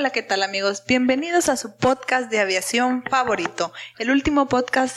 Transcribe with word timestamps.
Hola, 0.00 0.08
¿qué 0.12 0.22
tal 0.22 0.42
amigos? 0.42 0.82
Bienvenidos 0.88 1.50
a 1.50 1.58
su 1.58 1.76
podcast 1.76 2.30
de 2.30 2.40
aviación 2.40 3.04
favorito, 3.10 3.70
el 3.98 4.10
último 4.10 4.48
podcast 4.48 4.96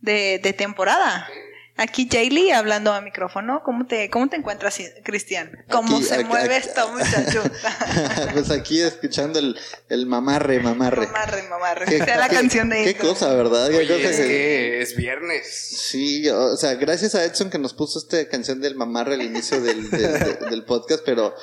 de, 0.00 0.38
de 0.40 0.52
temporada. 0.52 1.28
Aquí 1.76 2.08
Jaylee 2.08 2.52
hablando 2.52 2.92
a 2.92 3.00
micrófono. 3.00 3.62
¿Cómo 3.64 3.86
te, 3.88 4.08
cómo 4.08 4.28
te 4.28 4.36
encuentras, 4.36 4.78
Cristian? 5.02 5.50
¿Cómo 5.68 5.96
Aquí, 5.96 6.04
se 6.06 6.14
aquí, 6.14 6.24
mueve 6.24 6.54
aquí. 6.54 6.68
esto, 6.68 6.88
muchacho? 6.92 7.42
pues 8.34 8.50
aquí 8.52 8.80
escuchando 8.82 9.40
el, 9.40 9.58
el 9.88 10.06
mamarre, 10.06 10.60
mamarre. 10.60 11.06
mamarre, 11.08 11.42
mamarre. 11.50 11.86
Qué- 11.86 12.04
Sea 12.04 12.16
la 12.16 12.28
qué- 12.28 12.36
canción 12.36 12.68
de 12.70 12.84
Qué 12.84 12.90
intro. 12.92 13.08
cosa, 13.08 13.34
¿verdad? 13.34 13.68
Qué 13.68 13.78
Oye, 13.78 13.88
cosa 13.88 14.10
es 14.10 14.16
que- 14.16 14.26
que 14.28 14.80
es 14.82 14.96
viernes. 14.96 15.76
Sí, 15.90 16.28
o 16.30 16.56
sea, 16.56 16.74
gracias 16.76 17.16
a 17.16 17.24
Edson 17.24 17.50
que 17.50 17.58
nos 17.58 17.74
puso 17.74 17.98
esta 17.98 18.26
canción 18.28 18.60
del 18.60 18.76
mamarre 18.76 19.14
al 19.14 19.22
inicio 19.22 19.60
del, 19.60 19.90
del- 19.90 20.12
de- 20.38 20.46
del 20.50 20.64
podcast, 20.64 21.02
pero 21.04 21.34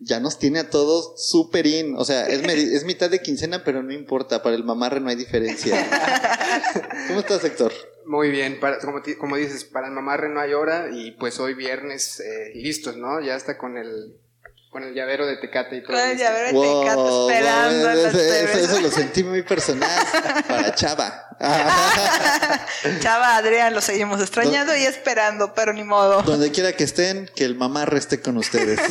ya 0.00 0.18
nos 0.20 0.38
tiene 0.38 0.58
a 0.60 0.70
todos 0.70 1.12
súper 1.30 1.66
in. 1.66 1.94
O 1.96 2.04
sea, 2.04 2.26
es, 2.26 2.42
es 2.46 2.84
mitad 2.84 3.10
de 3.10 3.20
quincena, 3.20 3.62
pero 3.64 3.82
no 3.82 3.92
importa. 3.92 4.42
Para 4.42 4.56
el 4.56 4.64
mamarre 4.64 5.00
no 5.00 5.10
hay 5.10 5.16
diferencia. 5.16 5.76
¿Cómo 7.08 7.20
estás, 7.20 7.44
Héctor? 7.44 7.72
Muy 8.06 8.30
bien, 8.30 8.58
para, 8.58 8.78
como, 8.78 9.02
ti- 9.02 9.14
como 9.16 9.36
dices, 9.36 9.64
para 9.64 9.86
el 9.86 9.92
mamarre 9.92 10.28
no 10.30 10.40
hay 10.40 10.52
hora 10.54 10.88
y 10.92 11.12
pues 11.12 11.38
hoy 11.38 11.54
viernes 11.54 12.18
eh, 12.20 12.50
listos, 12.54 12.96
¿no? 12.96 13.20
Ya 13.20 13.36
está 13.36 13.56
con 13.58 13.76
el 13.76 14.16
con 14.70 14.84
el 14.84 14.94
llavero 14.94 15.26
de 15.26 15.36
Tecate 15.36 15.76
y 15.78 15.82
todo. 15.82 15.92
Con 15.92 15.98
el 16.00 16.10
listo. 16.16 16.24
llavero 16.24 16.46
de 16.46 16.68
Tecate 16.68 17.08
esperando 17.36 17.90
eso, 17.90 18.58
eso 18.58 18.80
lo 18.80 18.90
sentí 18.90 19.22
muy 19.24 19.42
personal 19.42 19.90
para 20.48 20.74
Chava. 20.74 21.26
Chava, 23.00 23.36
Adrián, 23.36 23.74
lo 23.74 23.80
seguimos 23.80 24.20
extrañando 24.20 24.76
y 24.76 24.82
esperando, 24.84 25.54
pero 25.54 25.72
ni 25.72 25.84
modo. 25.84 26.22
Donde 26.22 26.50
quiera 26.52 26.72
que 26.72 26.84
estén, 26.84 27.28
que 27.34 27.44
el 27.44 27.54
mamarre 27.56 27.98
esté 27.98 28.20
con 28.20 28.36
ustedes. 28.36 28.78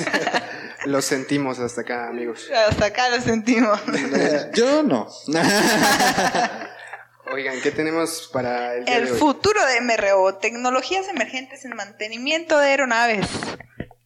Lo 0.85 1.01
sentimos 1.01 1.59
hasta 1.59 1.81
acá, 1.81 2.07
amigos. 2.07 2.47
Hasta 2.67 2.85
acá 2.85 3.09
lo 3.09 3.21
sentimos. 3.21 3.79
Yo 4.53 4.83
no. 4.83 5.07
Oigan, 7.31 7.61
¿qué 7.61 7.71
tenemos 7.71 8.29
para 8.33 8.75
el 8.75 8.85
día 8.85 8.97
El 8.97 9.05
de 9.05 9.11
hoy? 9.11 9.17
futuro 9.17 9.59
de 9.65 9.81
MRO, 9.81 10.35
tecnologías 10.37 11.07
emergentes 11.07 11.63
en 11.63 11.75
mantenimiento 11.75 12.57
de 12.57 12.67
aeronaves. 12.67 13.27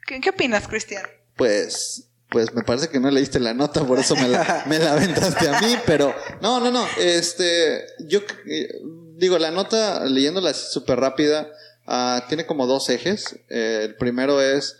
¿Qué, 0.05 0.19
qué 0.19 0.31
opinas, 0.31 0.67
Cristian? 0.67 1.03
Pues, 1.37 2.09
pues 2.29 2.53
me 2.53 2.63
parece 2.63 2.89
que 2.89 2.99
no 2.99 3.09
leíste 3.09 3.39
la 3.39 3.53
nota, 3.53 3.85
por 3.85 3.97
eso 3.99 4.15
me 4.17 4.27
la, 4.27 4.63
me 4.67 4.77
la 4.77 4.93
aventaste 4.93 5.47
a 5.47 5.61
mí, 5.61 5.77
pero 5.85 6.13
no, 6.41 6.59
no, 6.59 6.69
no. 6.71 6.85
Este, 6.97 7.85
yo 7.99 8.19
eh, 8.45 8.67
digo, 9.15 9.37
la 9.37 9.51
nota, 9.51 10.03
leyéndola 10.05 10.49
así 10.49 10.65
súper 10.71 10.99
rápida, 10.99 11.47
ah, 11.87 12.25
tiene 12.27 12.45
como 12.45 12.67
dos 12.67 12.89
ejes. 12.89 13.39
Eh, 13.49 13.83
el 13.83 13.95
primero 13.95 14.41
es 14.41 14.77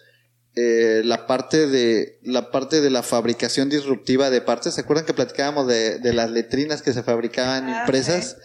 eh, 0.56 1.02
la 1.04 1.26
parte 1.26 1.68
de 1.68 2.20
la 2.24 2.52
parte 2.52 2.80
de 2.82 2.90
la 2.90 3.02
fabricación 3.04 3.70
disruptiva 3.70 4.30
de 4.30 4.42
partes. 4.42 4.76
¿Se 4.76 4.82
acuerdan 4.82 5.06
que 5.06 5.14
platicábamos 5.14 5.68
de, 5.68 6.00
de 6.00 6.14
las 6.14 6.30
letrinas 6.32 6.82
que 6.82 6.94
se 6.94 7.04
fabricaban 7.04 7.68
Ah, 7.70 7.80
impresas? 7.82 8.38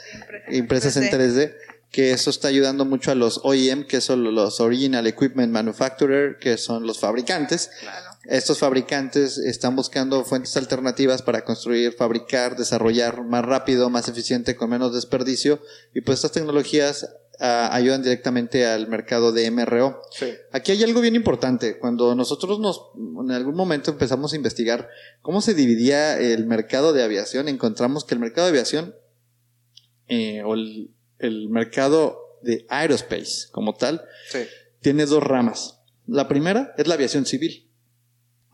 sí, 0.49 0.57
impresas 0.57 0.97
en 0.97 1.05
3D, 1.11 1.55
que 1.91 2.13
eso 2.13 2.31
está 2.31 2.49
ayudando 2.49 2.85
mucho 2.85 3.11
a 3.11 3.15
los 3.15 3.41
OEM, 3.45 3.87
que 3.87 4.01
son 4.01 4.35
los 4.35 4.61
Original 4.61 5.07
Equipment 5.07 5.53
Manufacturer, 5.53 6.39
que 6.39 6.57
son 6.59 6.87
los 6.87 6.99
fabricantes. 6.99 7.71
Claro. 7.81 8.07
Estos 8.25 8.59
fabricantes 8.59 9.39
están 9.39 9.75
buscando 9.75 10.23
fuentes 10.25 10.55
alternativas 10.59 11.23
para 11.23 11.45
construir, 11.45 11.93
fabricar, 11.95 12.57
desarrollar 12.57 13.25
más 13.25 13.43
rápido, 13.45 13.89
más 13.89 14.07
eficiente, 14.09 14.55
con 14.55 14.69
menos 14.69 14.93
desperdicio. 14.95 15.63
Y 15.95 16.03
pues 16.03 16.19
estas 16.19 16.33
tecnologías 16.33 17.09
ayudan 17.41 18.03
directamente 18.03 18.67
al 18.67 18.89
mercado 18.89 19.33
de 19.33 19.51
MRO. 19.51 20.03
Sí. 20.11 20.33
Aquí 20.53 20.73
hay 20.73 20.83
algo 20.83 21.01
bien 21.01 21.15
importante. 21.15 21.79
Cuando 21.79 22.15
nosotros 22.15 22.59
nos, 22.59 22.81
en 22.97 23.31
algún 23.31 23.55
momento 23.55 23.91
empezamos 23.91 24.33
a 24.33 24.37
investigar 24.37 24.89
cómo 25.23 25.41
se 25.41 25.55
dividía 25.55 26.19
el 26.19 26.47
mercado 26.47 26.93
de 26.93 27.03
aviación, 27.03 27.49
encontramos 27.49 28.05
que 28.05 28.15
el 28.15 28.21
mercado 28.21 28.47
de 28.47 28.51
aviación, 28.51 28.95
eh, 30.09 30.43
o 30.45 30.55
el, 30.55 30.95
el 31.19 31.49
mercado 31.49 32.19
de 32.43 32.67
aerospace 32.69 33.49
como 33.53 33.75
tal, 33.75 34.03
Sí. 34.31 34.41
tiene 34.81 35.07
dos 35.07 35.23
ramas. 35.23 35.81
La 36.07 36.29
primera 36.29 36.75
es 36.79 36.87
la 36.87 36.95
aviación 36.95 37.27
civil, 37.27 37.71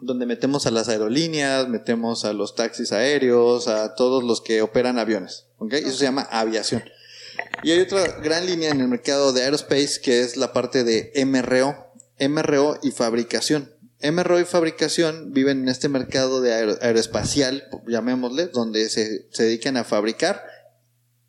donde 0.01 0.27
metemos 0.27 0.66
a 0.66 0.71
las 0.71 0.89
aerolíneas, 0.89 1.69
metemos 1.69 2.25
a 2.25 2.33
los 2.33 2.55
taxis 2.55 2.93
aéreos, 2.93 3.69
a 3.69 3.95
todos 3.95 4.25
los 4.25 4.41
que 4.41 4.61
operan 4.61 4.99
aviones. 4.99 5.47
¿ok? 5.59 5.75
Eso 5.75 5.93
se 5.93 6.05
llama 6.05 6.22
aviación. 6.31 6.83
Y 7.62 7.71
hay 7.72 7.81
otra 7.81 8.05
gran 8.22 8.47
línea 8.47 8.71
en 8.71 8.81
el 8.81 8.89
mercado 8.89 9.33
de 9.33 9.43
aerospace 9.43 10.00
que 10.03 10.21
es 10.21 10.37
la 10.37 10.53
parte 10.53 10.84
de 10.84 11.12
MRO, 11.27 11.93
MRO 12.21 12.78
y 12.83 12.91
fabricación. 12.91 13.72
MRO 14.03 14.39
y 14.39 14.45
fabricación 14.45 15.33
viven 15.33 15.62
en 15.62 15.69
este 15.69 15.89
mercado 15.89 16.41
de 16.43 16.53
aero- 16.53 16.78
aeroespacial, 16.83 17.65
llamémosle, 17.87 18.49
donde 18.49 18.91
se, 18.91 19.27
dedican 19.39 19.77
a 19.78 19.84
fabricar 19.84 20.45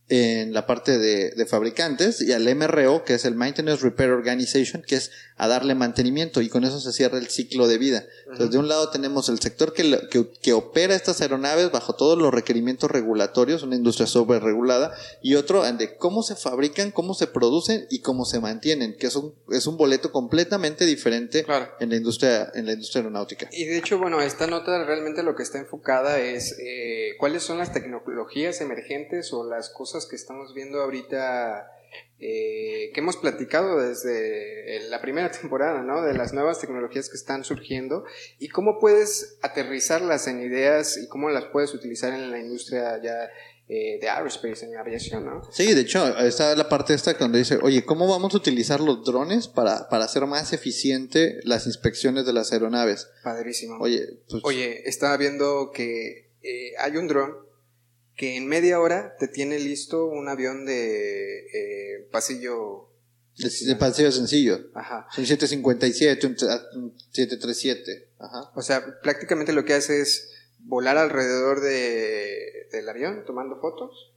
en 0.08 0.54
la 0.54 0.68
parte 0.68 1.00
de 1.00 1.46
fabricantes 1.48 2.22
y 2.22 2.32
al 2.34 2.54
MRO, 2.54 3.04
que 3.06 3.16
es 3.16 3.26
el 3.26 3.34
Maintenance 3.36 3.82
Repair 3.82 4.12
Organization, 4.12 4.84
que 4.86 4.96
es 4.98 5.12
a 5.38 5.48
darle 5.48 5.76
mantenimiento 5.76 6.42
y 6.42 6.50
con 6.50 6.64
eso 6.64 6.80
se 6.80 6.94
cierra 6.94 7.18
el 7.18 7.28
ciclo 7.28 7.68
de 7.68 7.78
vida. 7.78 8.06
Entonces, 8.22 8.52
de 8.52 8.58
un 8.58 8.70
lado 8.70 8.90
tenemos 8.90 9.28
el 9.30 9.40
sector 9.40 9.74
que, 9.74 10.08
que, 10.10 10.30
que 10.42 10.54
opera 10.54 10.96
estas 10.96 11.22
aeronaves 11.22 11.72
bajo 11.72 11.94
todos 11.94 12.18
los 12.18 12.34
requerimientos 12.34 12.90
regulatorios, 12.90 13.64
una 13.64 13.76
industria 13.76 14.08
sobre 14.08 14.40
regulada, 14.40 14.96
y 15.22 15.36
otro 15.36 15.64
de 15.74 15.98
cómo 15.98 16.24
se 16.24 16.36
fabrican, 16.36 16.92
cómo 16.92 17.14
se 17.14 17.28
producen 17.28 17.86
y 17.90 18.00
cómo 18.00 18.26
se 18.26 18.40
mantienen, 18.40 18.96
que 18.98 19.08
es 19.08 19.16
un, 19.16 19.34
es 19.50 19.68
un 19.68 19.78
boleto 19.78 20.12
completamente 20.12 20.86
diferente 20.86 21.44
Claro. 21.44 21.70
en 21.80 21.90
la 21.90 21.96
industria, 21.98 22.52
en 22.54 22.66
la 22.66 22.74
industria 22.74 23.02
aeronáutica. 23.02 23.50
Y 23.52 23.66
de 23.66 23.78
hecho, 23.78 23.98
bueno, 23.98 24.22
esta 24.22 24.48
nota 24.48 24.84
realmente 24.86 25.24
lo 25.24 25.36
que 25.36 25.44
está 25.44 25.58
enfocada 25.58 26.20
es 26.20 26.58
eh, 26.60 27.16
cuáles 27.20 27.44
son 27.44 27.58
las 27.58 27.74
tecnologías 27.74 28.62
emergentes 28.62 29.34
o 29.34 29.48
las 29.48 29.70
cosas 29.70 30.06
que 30.06 30.16
estamos 30.16 30.54
viendo 30.54 30.82
ahorita 30.82 31.72
eh, 32.20 32.92
que 32.94 33.02
hemos 33.02 33.18
platicado 33.18 33.80
desde 33.80 34.78
eh, 34.78 34.90
la 34.90 35.02
primera 35.02 35.30
temporada, 35.42 35.82
¿no? 35.82 36.02
De 36.02 36.14
las 36.14 36.34
nuevas 36.34 36.60
tecnologías 36.60 37.10
que 37.10 37.18
están 37.18 37.44
surgiendo 37.44 38.06
y 38.40 38.48
cómo 38.50 38.80
puedes 38.80 39.38
aterrizarlas 39.42 40.28
en 40.28 40.42
ideas 40.42 40.98
y 40.98 41.08
cómo 41.08 41.30
las 41.30 41.46
puedes 41.46 41.74
utilizar 41.74 42.14
en 42.14 42.32
la 42.32 42.40
industria 42.40 43.02
ya 43.02 43.30
eh, 43.68 43.98
de 44.00 44.08
aerospace, 44.08 44.66
en 44.66 44.78
aviación, 44.78 45.26
¿no? 45.26 45.42
Sí, 45.52 45.74
de 45.74 45.82
hecho, 45.82 46.18
está 46.20 46.56
la 46.56 46.70
parte 46.70 46.94
esta 46.94 47.14
donde 47.14 47.40
dice, 47.40 47.58
oye, 47.64 47.84
¿cómo 47.84 48.08
vamos 48.08 48.34
a 48.36 48.38
utilizar 48.38 48.80
los 48.80 49.04
drones 49.04 49.48
para, 49.48 49.90
para 49.90 50.06
hacer 50.06 50.24
más 50.28 50.54
eficiente 50.54 51.40
las 51.44 51.66
inspecciones 51.66 52.28
de 52.28 52.34
las 52.34 52.54
aeronaves? 52.54 53.10
Padrísimo. 53.24 53.78
Oye, 53.80 54.20
pues, 54.30 54.44
Oye, 54.46 54.88
estaba 54.88 55.18
viendo 55.18 55.72
que 55.74 56.30
eh, 56.44 56.74
hay 56.78 56.96
un 56.98 57.08
dron 57.08 57.36
que 58.16 58.38
en 58.38 58.48
media 58.48 58.80
hora 58.80 59.16
te 59.20 59.28
tiene 59.28 59.60
listo 59.60 60.06
un 60.06 60.30
avión 60.30 60.66
de 60.66 61.40
eh, 61.48 62.08
pasillo. 62.12 62.90
de 63.38 63.76
paseo 63.76 64.12
sencillo. 64.12 64.70
Ajá. 64.74 65.08
Son 65.12 65.26
757, 65.26 66.28
un 66.28 66.36
un 66.82 66.98
737. 67.12 68.10
Ajá. 68.20 68.52
O 68.56 68.62
sea, 68.62 69.00
prácticamente 69.02 69.52
lo 69.54 69.66
que 69.66 69.74
hace 69.74 70.02
es 70.02 70.32
volar 70.60 70.98
alrededor 70.98 71.62
de, 71.62 72.68
del 72.72 72.88
avión 72.88 73.24
tomando 73.26 73.60
fotos 73.60 74.14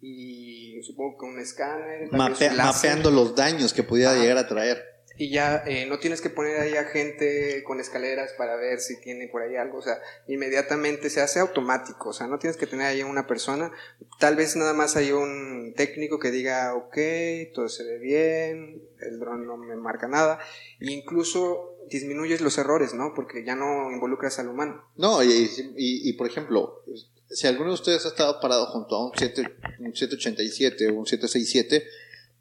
y 0.00 0.82
supongo 0.82 1.18
que 1.18 1.26
un 1.26 1.38
escáner. 1.38 2.08
un 2.10 2.18
láser. 2.18 2.52
mapeando 2.54 3.10
los 3.10 3.34
daños 3.36 3.72
que 3.72 3.82
pudiera 3.82 4.12
Ajá. 4.12 4.20
llegar 4.20 4.38
a 4.38 4.48
traer. 4.48 4.89
Y 5.20 5.28
ya 5.28 5.62
eh, 5.66 5.84
no 5.84 5.98
tienes 5.98 6.22
que 6.22 6.30
poner 6.30 6.58
ahí 6.58 6.76
a 6.76 6.84
gente 6.84 7.62
con 7.64 7.78
escaleras 7.78 8.32
para 8.38 8.56
ver 8.56 8.80
si 8.80 8.98
tiene 9.02 9.28
por 9.28 9.42
ahí 9.42 9.54
algo. 9.54 9.76
O 9.76 9.82
sea, 9.82 10.00
inmediatamente 10.26 11.10
se 11.10 11.20
hace 11.20 11.40
automático. 11.40 12.08
O 12.08 12.12
sea, 12.14 12.26
no 12.26 12.38
tienes 12.38 12.56
que 12.56 12.66
tener 12.66 12.86
ahí 12.86 13.02
una 13.02 13.26
persona. 13.26 13.70
Tal 14.18 14.34
vez 14.34 14.56
nada 14.56 14.72
más 14.72 14.96
hay 14.96 15.12
un 15.12 15.74
técnico 15.76 16.18
que 16.18 16.30
diga, 16.30 16.74
ok, 16.74 16.96
todo 17.52 17.68
se 17.68 17.84
ve 17.84 17.98
bien, 17.98 18.82
el 18.98 19.18
dron 19.18 19.46
no 19.46 19.58
me 19.58 19.76
marca 19.76 20.08
nada. 20.08 20.38
E 20.80 20.90
incluso 20.90 21.76
disminuyes 21.90 22.40
los 22.40 22.56
errores, 22.56 22.94
¿no? 22.94 23.12
Porque 23.14 23.44
ya 23.44 23.54
no 23.54 23.90
involucras 23.90 24.38
al 24.38 24.48
humano. 24.48 24.88
No, 24.96 25.22
y, 25.22 25.50
y, 25.76 26.12
por 26.14 26.28
ejemplo, 26.28 26.82
si 27.28 27.46
alguno 27.46 27.68
de 27.68 27.74
ustedes 27.74 28.06
ha 28.06 28.08
estado 28.08 28.40
parado 28.40 28.64
junto 28.68 28.96
a 28.96 29.04
un, 29.04 29.12
7, 29.14 29.42
un 29.80 29.94
787 29.94 30.88
o 30.88 30.94
un 30.94 31.04
767, 31.04 31.86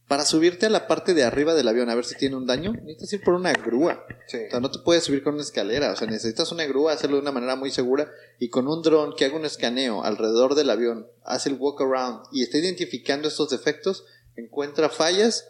para 0.10 0.26
subirte 0.26 0.66
a 0.66 0.70
la 0.72 0.88
parte 0.88 1.14
de 1.14 1.24
arriba 1.24 1.54
del 1.54 1.68
avión 1.68 1.88
a 1.92 1.94
ver 1.96 2.04
si 2.04 2.16
tiene 2.16 2.36
un 2.36 2.48
daño, 2.48 2.74
necesitas 2.74 3.14
ir 3.14 3.24
por 3.24 3.36
una 3.36 3.54
grúa. 3.54 4.08
Sí. 4.26 4.40
O 4.48 4.50
sea, 4.50 4.60
no 4.60 4.72
te 4.72 4.80
puedes 4.80 5.04
subir 5.04 5.22
con 5.22 5.36
una 5.36 5.44
escalera. 5.44 5.92
O 5.92 5.96
sea, 5.96 6.08
necesitas 6.08 6.52
una 6.52 6.66
grúa, 6.66 6.94
hacerlo 6.94 7.18
de 7.18 7.22
una 7.22 7.32
manera 7.32 7.56
muy 7.56 7.70
segura. 7.70 8.12
Y 8.40 8.50
con 8.50 8.68
un 8.68 8.82
dron 8.82 9.14
que 9.16 9.26
haga 9.26 9.36
un 9.36 9.46
escaneo 9.46 10.04
alrededor 10.04 10.56
del 10.56 10.72
avión, 10.72 11.08
hace 11.24 11.50
el 11.50 11.58
walk 11.60 11.82
around 11.82 12.24
y 12.32 12.42
está 12.42 12.58
identificando 12.58 13.28
estos 13.28 13.52
defectos, 13.52 14.04
encuentra 14.36 14.90
fallas, 14.90 15.48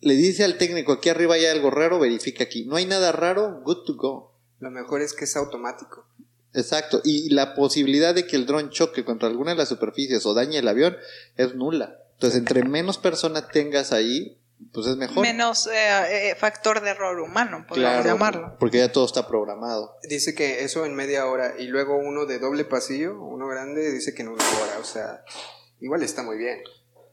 le 0.00 0.14
dice 0.14 0.44
al 0.44 0.56
técnico 0.56 0.92
aquí 0.92 1.10
arriba 1.10 1.34
hay 1.34 1.44
algo 1.44 1.70
raro, 1.70 2.00
verifica 2.00 2.44
aquí. 2.44 2.64
No 2.64 2.76
hay 2.76 2.86
nada 2.86 3.12
raro, 3.12 3.60
good 3.62 3.84
to 3.84 3.96
go. 3.96 4.32
Lo 4.58 4.70
mejor 4.70 5.02
es 5.02 5.12
que 5.12 5.26
es 5.26 5.36
automático. 5.36 6.08
Exacto. 6.54 7.02
Y 7.04 7.28
la 7.28 7.54
posibilidad 7.54 8.14
de 8.14 8.26
que 8.26 8.36
el 8.36 8.46
dron 8.46 8.70
choque 8.70 9.04
contra 9.04 9.28
alguna 9.28 9.50
de 9.50 9.58
las 9.58 9.68
superficies 9.68 10.24
o 10.24 10.32
dañe 10.32 10.56
el 10.56 10.68
avión 10.68 10.96
es 11.36 11.54
nula. 11.54 12.05
Entonces, 12.16 12.38
entre 12.38 12.64
menos 12.64 12.98
personas 12.98 13.48
tengas 13.50 13.92
ahí, 13.92 14.38
pues 14.72 14.86
es 14.86 14.96
mejor. 14.96 15.22
Menos 15.22 15.66
eh, 15.66 16.30
eh, 16.30 16.34
factor 16.34 16.80
de 16.80 16.90
error 16.90 17.20
humano, 17.20 17.66
podríamos 17.68 18.02
Claro, 18.02 18.08
llamarlo. 18.08 18.56
Porque 18.58 18.78
ya 18.78 18.90
todo 18.90 19.04
está 19.04 19.28
programado. 19.28 19.94
Dice 20.08 20.34
que 20.34 20.64
eso 20.64 20.84
en 20.86 20.94
media 20.94 21.26
hora 21.26 21.54
y 21.58 21.66
luego 21.66 21.96
uno 21.96 22.24
de 22.24 22.38
doble 22.38 22.64
pasillo, 22.64 23.20
uno 23.20 23.46
grande, 23.48 23.92
dice 23.92 24.14
que 24.14 24.22
en 24.22 24.28
una 24.28 24.44
hora. 24.44 24.78
O 24.80 24.84
sea, 24.84 25.22
igual 25.80 26.02
está 26.02 26.22
muy 26.22 26.38
bien. 26.38 26.60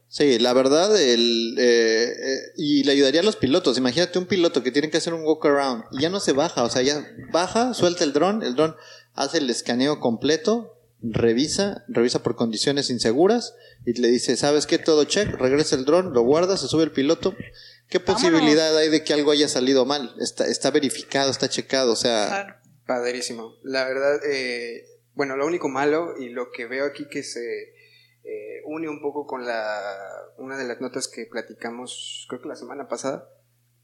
Sí, 0.08 0.38
la 0.38 0.52
verdad, 0.52 0.96
el, 0.96 1.56
eh, 1.58 2.12
eh, 2.16 2.38
y 2.56 2.84
le 2.84 2.92
ayudaría 2.92 3.20
a 3.20 3.24
los 3.24 3.36
pilotos. 3.36 3.76
Imagínate 3.78 4.18
un 4.18 4.26
piloto 4.26 4.62
que 4.62 4.70
tiene 4.70 4.88
que 4.88 4.98
hacer 4.98 5.12
un 5.12 5.24
walk 5.24 5.44
around 5.44 5.84
y 5.90 6.02
ya 6.02 6.08
no 6.08 6.20
se 6.20 6.32
baja, 6.32 6.62
o 6.62 6.70
sea, 6.70 6.82
ya 6.82 7.04
baja, 7.32 7.74
suelta 7.74 8.04
el 8.04 8.12
dron, 8.12 8.42
el 8.44 8.54
dron 8.54 8.76
hace 9.14 9.38
el 9.38 9.50
escaneo 9.50 9.98
completo, 9.98 10.73
revisa, 11.02 11.84
revisa 11.88 12.22
por 12.22 12.36
condiciones 12.36 12.90
inseguras 12.90 13.54
y 13.84 14.00
le 14.00 14.08
dice, 14.08 14.36
¿sabes 14.36 14.66
qué? 14.66 14.78
Todo 14.78 15.04
check, 15.04 15.28
regresa 15.34 15.76
el 15.76 15.84
dron, 15.84 16.12
lo 16.12 16.22
guarda, 16.22 16.56
se 16.56 16.68
sube 16.68 16.84
el 16.84 16.92
piloto. 16.92 17.34
¿Qué 17.88 18.00
posibilidad 18.00 18.76
hay 18.76 18.88
de 18.88 19.04
que 19.04 19.12
algo 19.12 19.30
haya 19.30 19.48
salido 19.48 19.84
mal? 19.84 20.14
Está, 20.18 20.46
está 20.46 20.70
verificado, 20.70 21.30
está 21.30 21.48
checado, 21.48 21.92
o 21.92 21.96
sea, 21.96 22.26
Claro. 22.26 22.54
Padrísimo. 22.86 23.56
La 23.62 23.84
verdad, 23.84 24.20
eh, 24.26 24.84
bueno, 25.14 25.36
lo 25.36 25.46
único 25.46 25.68
malo 25.68 26.14
y 26.18 26.28
lo 26.28 26.50
que 26.50 26.66
veo 26.66 26.84
aquí 26.84 27.06
que 27.08 27.22
se 27.22 27.74
eh, 28.24 28.62
une 28.66 28.88
un 28.88 29.00
poco 29.00 29.26
con 29.26 29.46
la 29.46 29.80
una 30.38 30.56
de 30.58 30.64
las 30.64 30.80
notas 30.80 31.08
que 31.08 31.26
platicamos, 31.26 32.26
creo 32.28 32.42
que 32.42 32.48
la 32.48 32.56
semana 32.56 32.88
pasada, 32.88 33.28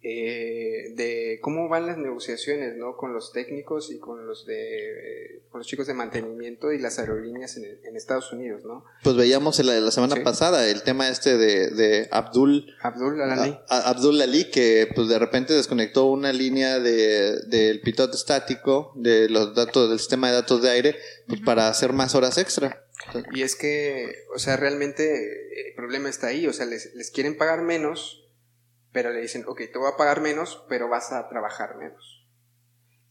eh, 0.03 0.93
de 0.95 1.39
cómo 1.43 1.69
van 1.69 1.87
las 1.87 1.99
negociaciones, 1.99 2.77
¿no? 2.77 2.97
Con 2.97 3.13
los 3.13 3.33
técnicos 3.33 3.91
y 3.93 3.99
con 3.99 4.27
los 4.27 4.47
de 4.47 5.41
con 5.51 5.59
los 5.61 5.67
chicos 5.67 5.87
de 5.89 5.95
mantenimiento 5.95 6.73
y 6.73 6.79
las 6.79 6.99
aerolíneas 7.01 7.57
en, 7.57 7.65
en 7.85 7.97
Estados 7.97 8.33
Unidos, 8.33 8.65
¿no? 8.65 8.85
pues 9.03 9.17
veíamos 9.17 9.59
la, 9.65 9.75
la 9.81 9.91
semana 9.91 10.15
Sí. 10.15 10.23
pasada 10.23 10.69
el 10.69 10.83
tema 10.85 11.09
este 11.09 11.37
de, 11.37 11.71
de 11.71 12.09
Abdul, 12.13 12.73
Abdul 12.83 13.21
Alani. 13.21 13.59
A- 13.69 13.79
a- 13.79 13.91
Abdul 13.91 14.21
Ali 14.23 14.45
que 14.51 14.89
pues 14.95 15.09
de 15.09 15.19
repente 15.19 15.53
desconectó 15.55 16.07
una 16.07 16.33
línea 16.33 16.79
de, 16.79 17.41
del 17.49 17.81
pitot 17.81 18.15
estático 18.15 18.93
de 18.95 19.29
los 19.29 19.55
datos 19.57 19.91
del 19.91 19.99
sistema 19.99 20.29
de 20.29 20.35
datos 20.35 20.63
de 20.63 20.71
aire 20.71 20.97
pues, 21.27 21.41
para 21.41 21.69
hacer 21.69 21.93
más 21.93 22.15
horas 22.15 22.39
extra. 22.39 22.85
Y 23.33 23.43
es 23.43 23.57
que, 23.57 24.25
o 24.35 24.39
sea, 24.39 24.57
realmente 24.57 25.05
eh, 25.25 25.69
el 25.71 25.75
problema 25.75 26.09
está 26.09 26.29
ahí, 26.29 26.47
o 26.47 26.53
sea, 26.53 26.65
les, 26.67 26.95
les 26.95 27.11
quieren 27.11 27.37
pagar 27.37 27.63
menos, 27.63 28.29
pero 28.93 29.11
le 29.13 29.21
dicen, 29.21 29.45
ok, 29.47 29.59
te 29.73 29.79
voy 29.79 29.91
a 29.93 29.97
pagar 29.97 30.21
menos, 30.21 30.65
pero 30.69 30.89
vas 30.89 31.13
a 31.13 31.29
trabajar 31.29 31.77
menos. 31.77 32.27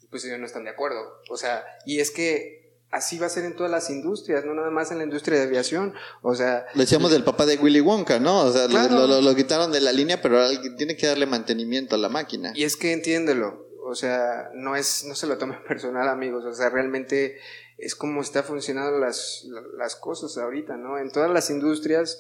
Y 0.02 0.08
pues 0.08 0.26
ellos 0.26 0.40
no 0.40 0.46
están 0.46 0.64
de 0.64 0.72
acuerdo. 0.72 1.00
O 1.30 1.38
sea, 1.38 1.64
y 1.86 2.00
es 2.00 2.12
que 2.12 2.60
así 2.92 3.20
va 3.20 3.28
a 3.28 3.30
ser 3.30 3.46
en 3.46 3.56
todas 3.56 3.72
las 3.72 3.90
industrias, 3.92 4.44
no 4.46 4.54
nada 4.56 4.72
más 4.72 4.92
en 4.92 4.98
la 4.98 5.04
industria 5.04 5.38
de 5.40 5.46
aviación. 5.46 5.94
O 6.22 6.34
sea, 6.36 6.66
Le 6.74 6.82
decíamos 6.84 7.12
del 7.12 7.24
papá 7.24 7.46
de 7.46 7.58
Willy 7.58 7.82
Wonka, 7.82 8.20
¿no? 8.20 8.42
O 8.46 8.52
sea, 8.52 8.64
lo- 8.64 8.70
Claro. 8.70 8.96
lo, 8.96 9.08
lo- 9.08 9.22
lo 9.22 9.36
quitaron 9.36 9.72
de 9.72 9.80
la 9.82 9.92
línea, 9.92 10.22
pero 10.22 10.40
alguien 10.42 10.76
tiene 10.76 10.98
que 10.98 11.06
darle 11.08 11.26
mantenimiento 11.28 11.96
a 11.96 12.00
la 12.00 12.10
máquina. 12.10 12.52
y 12.56 12.64
es 12.64 12.76
que 12.76 12.92
entiéndelo. 12.94 13.68
O 13.84 13.96
sea, 13.96 14.50
no 14.54 14.76
es, 14.76 15.06
no 15.06 15.16
se 15.16 15.26
lo 15.28 15.38
tomen 15.38 15.64
personal, 15.68 16.08
amigos. 16.10 16.44
O 16.46 16.54
sea, 16.54 16.70
realmente 16.70 17.38
es 17.78 17.96
como 17.96 18.22
está 18.22 18.44
funcionando 18.44 18.98
las, 19.00 19.46
las 19.78 19.96
cosas 19.96 20.38
ahorita, 20.38 20.76
¿no? 20.76 20.98
En 21.00 21.12
todas 21.12 21.30
las 21.32 21.50
industrias 21.50 22.20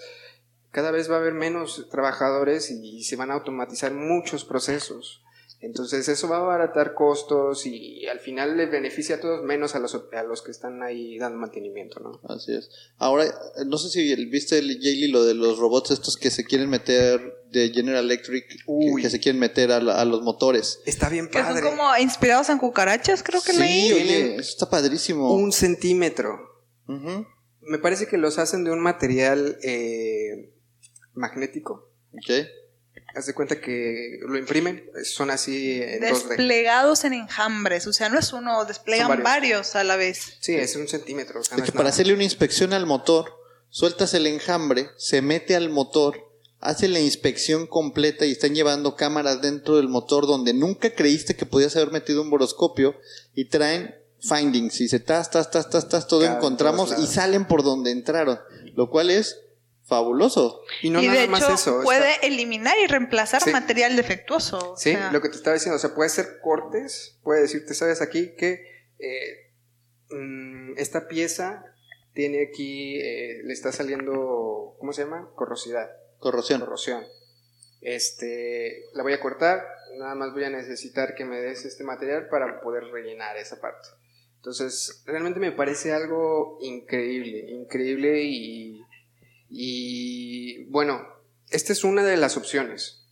cada 0.71 0.91
vez 0.91 1.09
va 1.09 1.15
a 1.15 1.19
haber 1.19 1.33
menos 1.33 1.87
trabajadores 1.91 2.69
y 2.71 3.03
se 3.03 3.15
van 3.15 3.31
a 3.31 3.35
automatizar 3.35 3.93
muchos 3.93 4.45
procesos. 4.45 5.23
Entonces 5.61 6.07
eso 6.07 6.29
va 6.29 6.37
a 6.37 6.39
abaratar 6.39 6.93
costos 6.93 7.65
y 7.65 8.07
al 8.07 8.21
final 8.21 8.55
le 8.55 8.65
beneficia 8.67 9.15
a 9.17 9.19
todos 9.19 9.43
menos 9.43 9.75
a 9.75 9.79
los, 9.79 9.93
a 10.13 10.23
los 10.23 10.41
que 10.41 10.51
están 10.51 10.81
ahí 10.83 11.17
dando 11.17 11.37
mantenimiento, 11.37 11.99
¿no? 11.99 12.21
Así 12.33 12.53
es. 12.53 12.69
Ahora, 12.97 13.25
no 13.65 13.77
sé 13.77 13.89
si 13.89 14.15
viste, 14.27 14.57
el 14.57 14.79
Jaylee, 14.81 15.09
lo 15.11 15.25
de 15.25 15.33
los 15.33 15.57
robots 15.59 15.91
estos 15.91 16.15
que 16.15 16.31
se 16.31 16.45
quieren 16.45 16.69
meter 16.69 17.43
de 17.51 17.71
General 17.73 18.05
Electric, 18.05 18.47
que, 18.47 19.01
que 19.01 19.09
se 19.09 19.19
quieren 19.19 19.37
meter 19.41 19.73
a, 19.73 19.81
la- 19.81 19.99
a 19.99 20.05
los 20.05 20.21
motores. 20.21 20.79
Está 20.85 21.09
bien 21.09 21.27
Que 21.27 21.39
son 21.39 21.47
padre. 21.47 21.61
como 21.63 21.97
inspirados 21.97 22.47
en 22.47 22.57
cucarachas, 22.57 23.21
creo 23.21 23.41
que 23.41 23.51
Sí, 23.51 23.59
leí. 23.59 23.91
oye, 23.91 24.35
eso 24.35 24.51
está 24.51 24.69
padrísimo. 24.69 25.33
Un 25.33 25.51
centímetro. 25.51 26.39
Me 26.87 27.77
parece 27.79 28.07
que 28.07 28.17
los 28.17 28.39
hacen 28.39 28.63
de 28.63 28.71
un 28.71 28.79
material 28.79 29.57
eh, 29.61 30.53
magnético. 31.19 31.91
Ok. 32.13 32.47
Haz 33.15 33.25
de 33.25 33.33
cuenta 33.33 33.59
que 33.59 34.19
lo 34.21 34.37
imprimen, 34.37 34.83
son 35.03 35.31
así 35.31 35.81
en 35.81 36.01
2D. 36.01 36.27
Desplegados 36.27 37.03
en 37.05 37.13
enjambres, 37.13 37.87
o 37.87 37.93
sea, 37.93 38.09
no 38.09 38.19
es 38.19 38.33
uno, 38.33 38.65
desplegan 38.65 39.07
varios. 39.07 39.23
varios. 39.23 39.75
a 39.75 39.83
la 39.83 39.95
vez. 39.95 40.37
Sí, 40.39 40.55
es 40.55 40.75
un 40.75 40.87
centímetro. 40.87 41.39
o 41.39 41.43
sea, 41.43 41.55
De 41.55 41.61
no 41.61 41.65
que 41.65 41.69
es 41.69 41.71
para 41.71 41.85
nada. 41.85 41.93
hacerle 41.93 42.13
una 42.13 42.23
inspección 42.23 42.73
al 42.73 42.85
motor, 42.85 43.33
sueltas 43.69 44.13
el 44.13 44.27
enjambre, 44.27 44.89
se 44.97 45.21
mete 45.21 45.55
al 45.55 45.69
motor, 45.69 46.29
hace 46.59 46.87
la 46.87 46.99
inspección 46.99 47.67
completa 47.67 48.25
y 48.25 48.31
están 48.31 48.53
llevando 48.53 48.95
cámaras 48.95 49.41
dentro 49.41 49.77
del 49.77 49.87
motor 49.87 50.27
donde 50.27 50.53
nunca 50.53 50.93
creíste 50.93 51.35
que 51.35 51.45
podías 51.45 51.75
haber 51.75 51.91
metido 51.91 52.21
un 52.21 52.29
boroscopio 52.29 52.95
y 53.33 53.45
traen 53.45 53.95
findings 54.21 54.81
y 54.81 54.89
se 54.89 54.99
tas, 54.99 55.31
tas, 55.31 55.49
tas, 55.49 55.69
tas, 55.69 55.87
tas, 55.87 56.07
todo 56.07 56.25
encontramos 56.25 56.93
y 56.99 57.07
salen 57.07 57.45
por 57.45 57.63
donde 57.63 57.91
entraron, 57.91 58.39
lo 58.75 58.89
cual 58.89 59.09
es 59.09 59.39
fabuloso. 59.89 60.61
Y 60.81 60.89
no 60.91 61.01
y 61.01 61.07
nada 61.07 61.19
de 61.21 61.27
más 61.27 61.41
hecho 61.43 61.53
eso. 61.55 61.81
puede 61.83 62.13
está- 62.13 62.27
eliminar 62.27 62.77
y 62.81 62.87
reemplazar 62.87 63.41
Sí. 63.41 63.51
material 63.51 63.95
defectuoso. 63.97 64.73
o 64.73 64.77
Sí, 64.77 64.91
sea, 64.91 65.11
lo 65.11 65.21
que 65.21 65.27
te 65.29 65.35
estaba 65.35 65.55
diciendo, 65.55 65.75
o 65.75 65.79
sea, 65.79 65.93
puede 65.95 66.07
hacer 66.07 66.39
cortes, 66.41 67.19
puede 67.23 67.41
decirte, 67.41 67.73
sabes 67.73 68.01
aquí 68.01 68.33
que 68.37 68.63
eh, 68.99 69.51
mm, 70.09 70.77
esta 70.77 71.07
pieza 71.07 71.63
tiene 72.13 72.43
aquí, 72.49 72.99
eh, 72.99 73.41
le 73.43 73.53
está 73.53 73.71
saliendo, 73.71 74.75
¿cómo 74.79 74.91
se 74.93 75.03
llama? 75.03 75.29
Corrosidad, 75.35 75.89
Corrosión. 76.19 76.59
corrosión. 76.61 77.03
Este, 77.81 78.83
la 78.93 79.03
voy 79.03 79.13
a 79.13 79.19
cortar, 79.21 79.63
nada 79.97 80.15
más 80.15 80.33
voy 80.33 80.43
a 80.43 80.49
necesitar 80.49 81.15
que 81.15 81.23
me 81.25 81.39
des 81.39 81.63
este 81.65 81.83
material 81.83 82.27
para 82.29 82.59
poder 82.61 82.83
rellenar 82.85 83.37
esa 83.37 83.61
parte. 83.61 83.87
Entonces, 84.35 85.01
realmente 85.05 85.39
me 85.39 85.51
parece 85.51 85.93
algo 85.93 86.57
increíble, 86.61 87.45
increíble 87.51 88.21
y, 88.23 88.81
y 89.49 90.65
bueno, 90.65 91.05
esta 91.49 91.73
es 91.73 91.83
una 91.83 92.03
de 92.03 92.17
las 92.17 92.37
opciones 92.37 93.03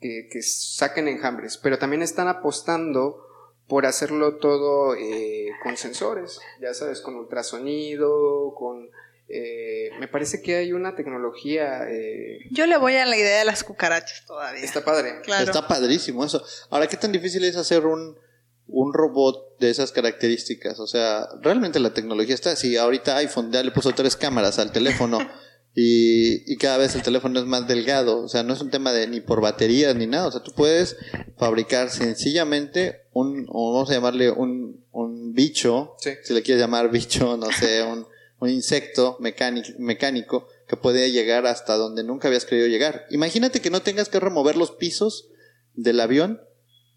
que, 0.00 0.28
que 0.32 0.42
saquen 0.42 1.08
enjambres, 1.08 1.58
pero 1.58 1.78
también 1.78 2.02
están 2.02 2.28
apostando 2.28 3.26
por 3.68 3.86
hacerlo 3.86 4.36
todo 4.38 4.94
eh, 4.96 5.50
con 5.62 5.76
sensores, 5.76 6.40
ya 6.60 6.74
sabes, 6.74 7.00
con 7.00 7.14
ultrasonido, 7.14 8.52
con... 8.56 8.88
eh, 9.28 9.90
me 10.00 10.08
parece 10.08 10.42
que 10.42 10.56
hay 10.56 10.72
una 10.72 10.96
tecnología... 10.96 11.88
eh, 11.88 12.38
Yo 12.50 12.66
le 12.66 12.76
voy 12.78 12.96
a 12.96 13.06
la 13.06 13.16
idea 13.16 13.38
de 13.38 13.44
las 13.44 13.62
cucarachas 13.62 14.24
todavía. 14.26 14.64
está 14.64 14.84
padre. 14.84 15.20
claro. 15.22 15.44
Está 15.44 15.68
padrísimo 15.68 16.24
eso. 16.24 16.42
Ahora, 16.70 16.88
¿qué 16.88 16.96
tan 16.96 17.12
difícil 17.12 17.44
es 17.44 17.54
hacer 17.56 17.86
un, 17.86 18.18
un 18.66 18.92
robot 18.92 19.56
de 19.60 19.70
esas 19.70 19.92
características? 19.92 20.80
O 20.80 20.88
sea, 20.88 21.28
realmente 21.40 21.78
la 21.78 21.94
tecnología 21.94 22.34
está 22.34 22.50
así. 22.52 22.76
Ahorita 22.76 23.18
iPhone 23.18 23.52
ya 23.52 23.62
le 23.62 23.70
puso 23.70 23.92
tres 23.92 24.16
cámaras 24.16 24.58
al 24.58 24.72
teléfono 24.72 25.18
y, 25.74 26.52
y 26.52 26.56
cada 26.56 26.78
vez 26.78 26.94
el 26.94 27.02
teléfono 27.02 27.38
es 27.38 27.46
más 27.46 27.66
delgado. 27.68 28.22
O 28.22 28.28
sea, 28.28 28.42
no 28.42 28.54
es 28.54 28.60
un 28.60 28.70
tema 28.70 28.92
de 28.92 29.06
ni 29.06 29.20
por 29.20 29.40
baterías 29.40 29.94
ni 29.94 30.06
nada. 30.06 30.26
O 30.28 30.32
sea, 30.32 30.42
tú 30.42 30.52
puedes 30.52 30.96
fabricar 31.38 31.90
sencillamente 31.90 33.02
un, 33.12 33.46
o 33.48 33.72
vamos 33.72 33.90
a 33.90 33.94
llamarle 33.94 34.30
un, 34.30 34.84
un 34.92 35.32
bicho, 35.34 35.94
Sí. 36.00 36.10
si 36.24 36.34
le 36.34 36.42
quieres 36.42 36.60
llamar 36.60 36.90
bicho, 36.90 37.36
no 37.36 37.50
sé, 37.52 37.82
un, 37.84 38.06
un 38.40 38.48
insecto 38.50 39.16
mecánico, 39.20 39.68
mecánico 39.78 40.46
que 40.68 40.76
puede 40.76 41.10
llegar 41.12 41.46
hasta 41.46 41.76
donde 41.76 42.04
nunca 42.04 42.28
habías 42.28 42.44
querido 42.44 42.66
llegar. 42.68 43.06
Imagínate 43.10 43.60
que 43.60 43.70
no 43.70 43.82
tengas 43.82 44.08
que 44.08 44.20
remover 44.20 44.56
los 44.56 44.70
pisos 44.72 45.28
del 45.74 46.00
avión 46.00 46.40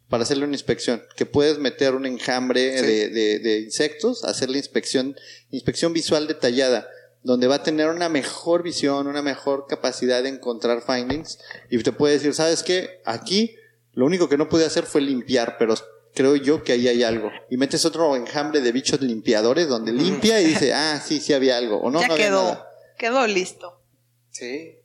para 0.10 0.24
hacerle 0.24 0.46
una 0.46 0.54
inspección, 0.54 1.02
que 1.16 1.26
puedes 1.26 1.58
meter 1.58 1.96
un 1.96 2.06
enjambre 2.06 2.78
Sí. 2.80 2.86
de, 2.86 3.10
de- 3.10 3.40
de 3.40 3.60
insectos, 3.62 4.24
hacer 4.26 4.50
la 4.50 4.58
inspección, 4.58 5.16
inspección 5.50 5.92
visual 5.94 6.28
detallada, 6.28 6.88
donde 7.24 7.48
va 7.48 7.56
a 7.56 7.64
tener 7.64 7.90
una 7.90 8.10
mejor 8.10 8.64
visión, 8.64 9.08
una 9.08 9.22
mejor 9.22 9.66
capacidad 9.68 10.22
de 10.22 10.30
encontrar 10.30 10.82
findings 10.82 11.40
y 11.70 11.82
te 11.82 11.92
puede 11.92 12.16
decir, 12.16 12.34
¿sabes 12.34 12.64
qué? 12.64 13.02
Aquí 13.06 13.56
lo 13.94 14.06
único 14.06 14.28
que 14.30 14.38
no 14.38 14.50
pude 14.50 14.66
hacer 14.66 14.84
fue 14.84 15.02
limpiar, 15.02 15.56
pero 15.58 15.76
creo 16.14 16.36
yo 16.36 16.64
que 16.64 16.74
ahí 16.74 16.88
hay 16.88 17.04
algo. 17.04 17.32
Y 17.50 17.58
metes 17.58 17.86
otro 17.86 18.16
enjambre 18.16 18.62
de 18.62 18.72
bichos 18.72 19.02
limpiadores 19.02 19.68
donde 19.68 19.94
limpia 19.94 20.42
y 20.42 20.46
dice, 20.46 20.74
ah, 20.76 21.02
sí, 21.04 21.20
sí 21.20 21.34
había 21.34 21.58
algo. 21.58 21.80
O 21.80 21.90
no, 21.90 22.02
ya 22.02 22.08
no 22.08 22.14
había 22.14 22.26
quedó, 22.28 22.44
nada. 22.44 22.68
quedó 22.98 23.28
listo. 23.28 23.80
Sí. 24.32 24.80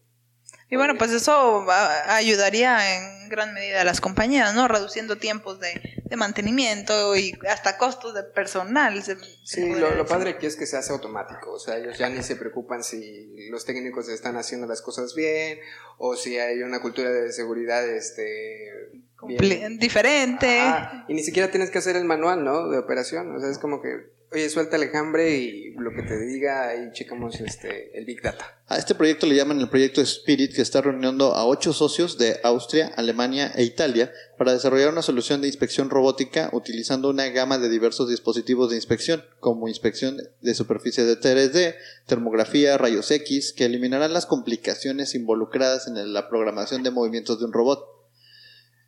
Y 0.71 0.77
bueno, 0.77 0.97
pues 0.99 1.11
eso 1.13 1.67
ayudaría 2.07 2.97
en 2.97 3.29
gran 3.31 3.55
medida 3.55 3.81
a 3.81 3.85
las 3.85 4.03
compañías, 4.03 4.55
¿no? 4.55 4.69
Reduciendo 4.69 5.17
tiempos 5.17 5.61
de, 5.61 5.98
de 6.09 6.17
mantenimiento 6.17 7.15
y 7.17 7.39
hasta 7.49 7.77
costos 7.79 8.15
de 8.15 8.23
personal. 8.23 9.03
se- 9.03 9.17
Sí, 9.45 9.75
lo, 9.75 9.95
lo 9.95 10.07
padre 10.07 10.31
aquí 10.31 10.47
es 10.47 10.57
que 10.57 10.67
se 10.67 10.77
hace 10.77 10.93
automático, 10.93 11.53
o 11.53 11.59
sea, 11.59 11.77
ellos 11.77 11.99
ya 11.99 12.09
ni 12.09 12.23
se 12.23 12.37
preocupan 12.37 12.83
si 12.83 13.49
los 13.51 13.65
técnicos 13.65 14.09
están 14.09 14.37
haciendo 14.37 14.67
las 14.67 14.83
cosas 14.83 15.15
bien 15.15 15.59
o 15.99 16.17
si 16.17 16.39
hay 16.39 16.63
una 16.63 16.81
cultura 16.81 17.11
de 17.11 17.33
seguridad 17.33 17.87
este 17.89 18.91
bien. 19.27 19.79
Diferente. 19.79 20.61
Y 21.09 21.15
ni 21.15 21.23
siquiera 21.23 21.51
tienes 21.51 21.71
que 21.71 21.79
hacer 21.79 21.97
el 21.97 22.05
manual, 22.05 22.45
¿no? 22.45 22.69
De 22.69 22.79
operación, 22.79 23.35
o 23.35 23.41
sea, 23.41 23.51
es 23.51 23.59
como 23.59 23.81
que, 23.83 24.17
oye, 24.33 24.49
suelta 24.49 24.77
el 24.77 24.85
enjambre 24.85 25.37
y 25.37 25.73
lo 25.73 25.91
que 25.93 26.03
te 26.03 26.19
diga 26.19 26.69
ahí 26.69 26.91
checamos 26.93 27.41
este 27.41 27.97
el 27.99 28.05
Big 28.05 28.23
Data. 28.23 28.59
A 28.67 28.77
este 28.77 28.95
proyecto 28.95 29.27
le 29.27 29.35
llaman 29.35 29.61
el 29.61 29.71
proyecto 29.71 30.01
Spirit, 30.03 30.55
que 30.55 30.63
está 30.63 30.81
reuniendo 30.81 31.35
a 31.35 31.47
ocho 31.47 31.73
socios 31.73 32.19
de 32.19 32.39
Austria, 32.43 32.93
Alemania 32.97 33.51
e 33.55 33.63
Italia 33.65 34.13
para 34.37 34.53
desarrollar 34.53 34.93
una 34.93 35.03
solución 35.03 35.41
de 35.41 35.47
inspección 35.47 35.91
robótica 35.91 36.51
utilizando 36.53 37.09
una 37.09 37.29
gama 37.29 37.59
de 37.59 37.69
diversos 37.69 38.09
dispositivos 38.09 38.71
de 38.71 38.77
inspección, 38.77 39.25
como 39.41 39.69
inspección 39.69 40.19
de 40.41 40.55
superficie 40.55 41.05
de 41.05 41.19
3D, 41.19 41.77
termografía, 42.07 42.77
rayos 42.77 43.11
X, 43.11 43.53
que 43.53 43.65
eliminarán 43.65 44.13
las 44.13 44.27
complicaciones 44.27 45.15
involucradas 45.15 45.87
en 45.87 46.13
la 46.13 46.29
programación 46.29 46.83
de 46.83 46.91
movimientos 46.91 47.39
de 47.39 47.47
un 47.47 47.53
robot. 47.53 47.98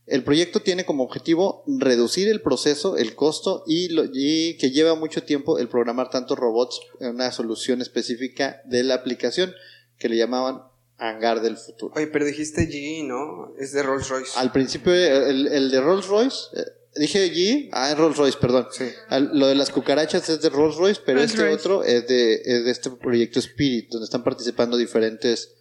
El 0.06 0.24
proyecto 0.24 0.60
tiene 0.60 0.84
como 0.84 1.04
objetivo 1.04 1.62
reducir 1.66 2.28
el 2.28 2.40
proceso, 2.42 2.96
el 2.96 3.14
costo 3.14 3.62
y, 3.66 3.88
lo- 3.90 4.04
y 4.12 4.56
que 4.58 4.70
lleva 4.70 4.94
mucho 4.96 5.22
tiempo 5.22 5.58
el 5.58 5.68
programar 5.68 6.10
tantos 6.10 6.36
robots 6.38 6.80
en 6.98 7.10
una 7.10 7.30
solución 7.30 7.80
específica 7.80 8.60
de 8.64 8.82
la 8.82 8.94
aplicación 8.94 9.54
que 9.98 10.08
le 10.08 10.16
llamaban 10.16 10.62
hangar 10.98 11.40
del 11.42 11.56
futuro. 11.56 11.94
Oye, 11.96 12.08
pero 12.08 12.24
dijiste 12.24 12.66
GE, 12.66 13.04
¿no? 13.04 13.54
Es 13.58 13.72
de 13.72 13.82
Rolls 13.82 14.08
Royce. 14.08 14.32
Al 14.38 14.50
principio, 14.52 14.92
el, 14.92 15.46
el 15.46 15.70
de 15.70 15.80
Rolls 15.80 16.06
Royce, 16.08 16.36
eh, 16.56 16.64
dije 16.96 17.32
G, 17.32 17.68
ah, 17.72 17.90
es 17.92 17.96
Rolls 17.96 18.16
Royce, 18.16 18.36
perdón. 18.38 18.66
Sí. 18.72 18.84
Al- 19.08 19.30
lo 19.38 19.46
de 19.46 19.54
las 19.54 19.70
cucarachas 19.70 20.28
es 20.28 20.42
de 20.42 20.48
Rolls 20.50 20.76
Royce, 20.76 21.00
pero 21.06 21.18
Rolls 21.20 21.30
este 21.32 21.42
Royce. 21.44 21.54
otro 21.56 21.84
es 21.84 22.06
de, 22.08 22.34
es 22.44 22.64
de 22.64 22.70
este 22.70 22.90
proyecto 22.90 23.38
Spirit, 23.38 23.88
donde 23.90 24.04
están 24.06 24.24
participando 24.24 24.76
diferentes 24.76 25.54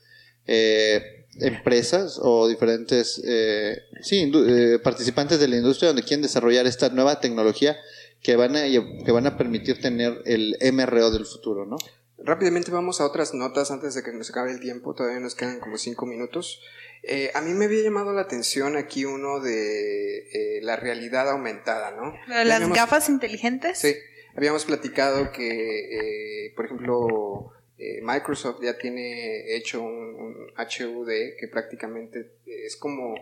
eh, 0.47 1.18
empresas 1.41 2.19
o 2.21 2.47
diferentes 2.47 3.21
eh, 3.25 3.83
sí, 4.01 4.31
eh, 4.47 4.79
participantes 4.83 5.39
de 5.39 5.47
la 5.47 5.57
industria 5.57 5.87
donde 5.89 6.03
quieren 6.03 6.21
desarrollar 6.21 6.65
esta 6.67 6.89
nueva 6.89 7.19
tecnología 7.19 7.77
que 8.21 8.35
van 8.35 8.55
a, 8.55 8.63
que 8.63 9.11
van 9.11 9.27
a 9.27 9.37
permitir 9.37 9.79
tener 9.81 10.21
el 10.25 10.57
MRO 10.73 11.11
del 11.11 11.25
futuro, 11.25 11.65
¿no? 11.65 11.77
Rápidamente 12.21 12.69
vamos 12.69 12.99
a 12.99 13.05
otras 13.05 13.33
notas 13.33 13.71
antes 13.71 13.95
de 13.95 14.03
que 14.03 14.11
nos 14.11 14.29
acabe 14.29 14.51
el 14.51 14.59
tiempo, 14.59 14.93
todavía 14.93 15.21
nos 15.21 15.35
quedan 15.35 15.61
como 15.61 15.77
cinco 15.77 16.05
minutos. 16.05 16.59
Eh, 17.03 17.31
a 17.33 17.39
mí 17.39 17.53
me 17.53 17.65
había 17.65 17.81
llamado 17.81 18.11
la 18.11 18.19
atención 18.21 18.75
aquí 18.75 19.05
uno 19.05 19.39
de 19.39 20.17
eh, 20.57 20.59
la 20.61 20.75
realidad 20.75 21.29
aumentada, 21.29 21.91
¿no? 21.91 22.13
Las 22.27 22.55
Habíamos- 22.57 22.75
gafas 22.77 23.07
inteligentes. 23.07 23.79
Sí, 23.79 23.95
habíamos 24.35 24.65
platicado 24.65 25.31
que, 25.31 26.47
eh, 26.47 26.53
por 26.57 26.65
ejemplo, 26.65 27.51
eh, 27.79 28.01
Microsoft 28.03 28.61
ya 28.61 28.77
tiene 28.77 29.55
hecho 29.55 29.81
un, 29.81 30.15
un 30.15 30.35
HUD 30.57 31.07
que 31.39 31.47
prácticamente 31.49 32.33
es 32.45 32.75
como 32.75 33.15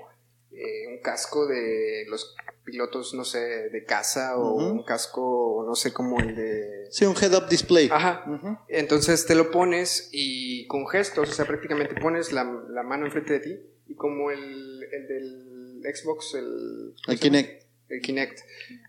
eh, 0.52 0.88
un 0.88 1.00
casco 1.00 1.46
de 1.46 2.06
los 2.08 2.36
pilotos, 2.64 3.14
no 3.14 3.24
sé, 3.24 3.70
de 3.70 3.84
casa 3.86 4.36
o 4.36 4.56
un 4.56 4.84
casco, 4.84 5.64
no 5.66 5.76
sé, 5.76 5.94
como 5.94 6.20
el 6.20 6.36
de... 6.36 6.88
Sí, 6.90 7.06
un 7.06 7.16
head-up 7.16 7.48
display. 7.48 7.88
Ajá. 7.92 8.26
Entonces 8.68 9.28
te 9.28 9.36
lo 9.36 9.52
pones 9.52 10.10
y 10.12 10.66
con 10.66 10.88
gestos, 10.88 11.30
o 11.30 11.34
sea, 11.34 11.46
prácticamente 11.46 11.94
pones 12.02 12.32
la, 12.32 12.44
la 12.70 12.82
mano 12.82 13.06
enfrente 13.06 13.34
de 13.34 13.40
ti 13.40 13.60
y 13.86 13.94
como 13.96 14.32
el, 14.32 14.84
el 14.92 15.08
del 15.08 15.96
Xbox, 15.96 16.34
el, 16.34 16.96
El 17.08 17.20
Kinect. 17.20 17.64
el 17.90 18.02
Kinect, 18.02 18.40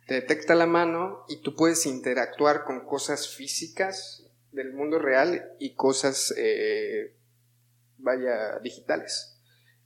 te 0.06 0.14
detecta 0.14 0.54
la 0.54 0.66
mano 0.66 1.24
y 1.28 1.42
tú 1.42 1.54
puedes 1.54 1.84
interactuar 1.84 2.64
con 2.64 2.86
cosas 2.86 3.28
físicas 3.28 4.27
del 4.58 4.72
mundo 4.72 4.98
real 4.98 5.52
y 5.60 5.74
cosas, 5.74 6.34
eh, 6.36 7.14
vaya, 7.96 8.58
digitales. 8.60 9.36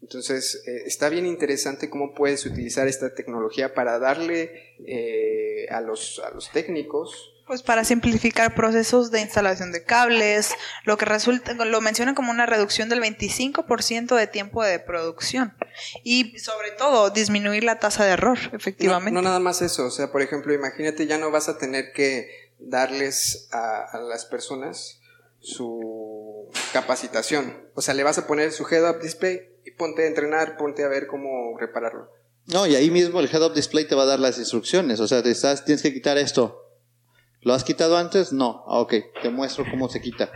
Entonces, 0.00 0.64
eh, 0.66 0.84
está 0.86 1.10
bien 1.10 1.26
interesante 1.26 1.90
cómo 1.90 2.14
puedes 2.14 2.46
utilizar 2.46 2.88
esta 2.88 3.14
tecnología 3.14 3.74
para 3.74 3.98
darle 3.98 4.50
eh, 4.86 5.66
a, 5.70 5.82
los, 5.82 6.20
a 6.24 6.30
los 6.30 6.50
técnicos 6.50 7.34
Pues 7.46 7.62
para 7.62 7.84
simplificar 7.84 8.54
procesos 8.54 9.10
de 9.10 9.20
instalación 9.20 9.72
de 9.72 9.84
cables, 9.84 10.54
lo 10.84 10.96
que 10.96 11.04
resulta, 11.04 11.52
lo 11.52 11.80
mencionan 11.82 12.14
como 12.14 12.30
una 12.30 12.46
reducción 12.46 12.88
del 12.88 13.02
25% 13.02 14.16
de 14.16 14.26
tiempo 14.26 14.64
de 14.64 14.78
producción 14.78 15.54
y 16.02 16.38
sobre 16.38 16.70
todo 16.70 17.10
disminuir 17.10 17.62
la 17.62 17.78
tasa 17.78 18.06
de 18.06 18.12
error, 18.12 18.38
efectivamente. 18.54 19.12
No, 19.12 19.20
no 19.20 19.28
nada 19.28 19.38
más 19.38 19.60
eso, 19.60 19.86
o 19.86 19.90
sea, 19.90 20.10
por 20.10 20.22
ejemplo, 20.22 20.54
imagínate, 20.54 21.06
ya 21.06 21.18
no 21.18 21.30
vas 21.30 21.50
a 21.50 21.58
tener 21.58 21.92
que 21.92 22.41
darles 22.66 23.48
a, 23.52 23.98
las 24.08 24.24
personas 24.24 25.00
su 25.40 26.48
capacitación. 26.72 27.68
O 27.74 27.82
sea, 27.82 27.94
le 27.94 28.04
vas 28.04 28.18
a 28.18 28.26
poner 28.26 28.52
su 28.52 28.66
head-up 28.66 29.00
display 29.00 29.40
y 29.64 29.72
ponte 29.72 30.04
a 30.04 30.06
entrenar, 30.06 30.56
ponte 30.56 30.84
a 30.84 30.88
ver 30.88 31.06
cómo 31.06 31.56
repararlo. 31.58 32.10
No, 32.46 32.66
y 32.66 32.74
ahí 32.74 32.90
mismo 32.90 33.20
el 33.20 33.28
head-up 33.32 33.54
display 33.54 33.86
te 33.86 33.94
va 33.94 34.02
a 34.02 34.06
dar 34.06 34.20
las 34.20 34.38
instrucciones. 34.38 35.00
O 35.00 35.08
sea, 35.08 35.22
te 35.22 35.30
estás, 35.30 35.64
tienes 35.64 35.82
que 35.82 35.92
quitar 35.92 36.18
esto. 36.18 36.58
¿Lo 37.40 37.54
has 37.54 37.64
quitado 37.64 37.96
antes? 37.96 38.32
No. 38.32 38.64
Ah, 38.66 38.80
ok, 38.80 38.94
te 39.22 39.30
muestro 39.30 39.64
cómo 39.68 39.88
se 39.88 40.00
quita. 40.00 40.30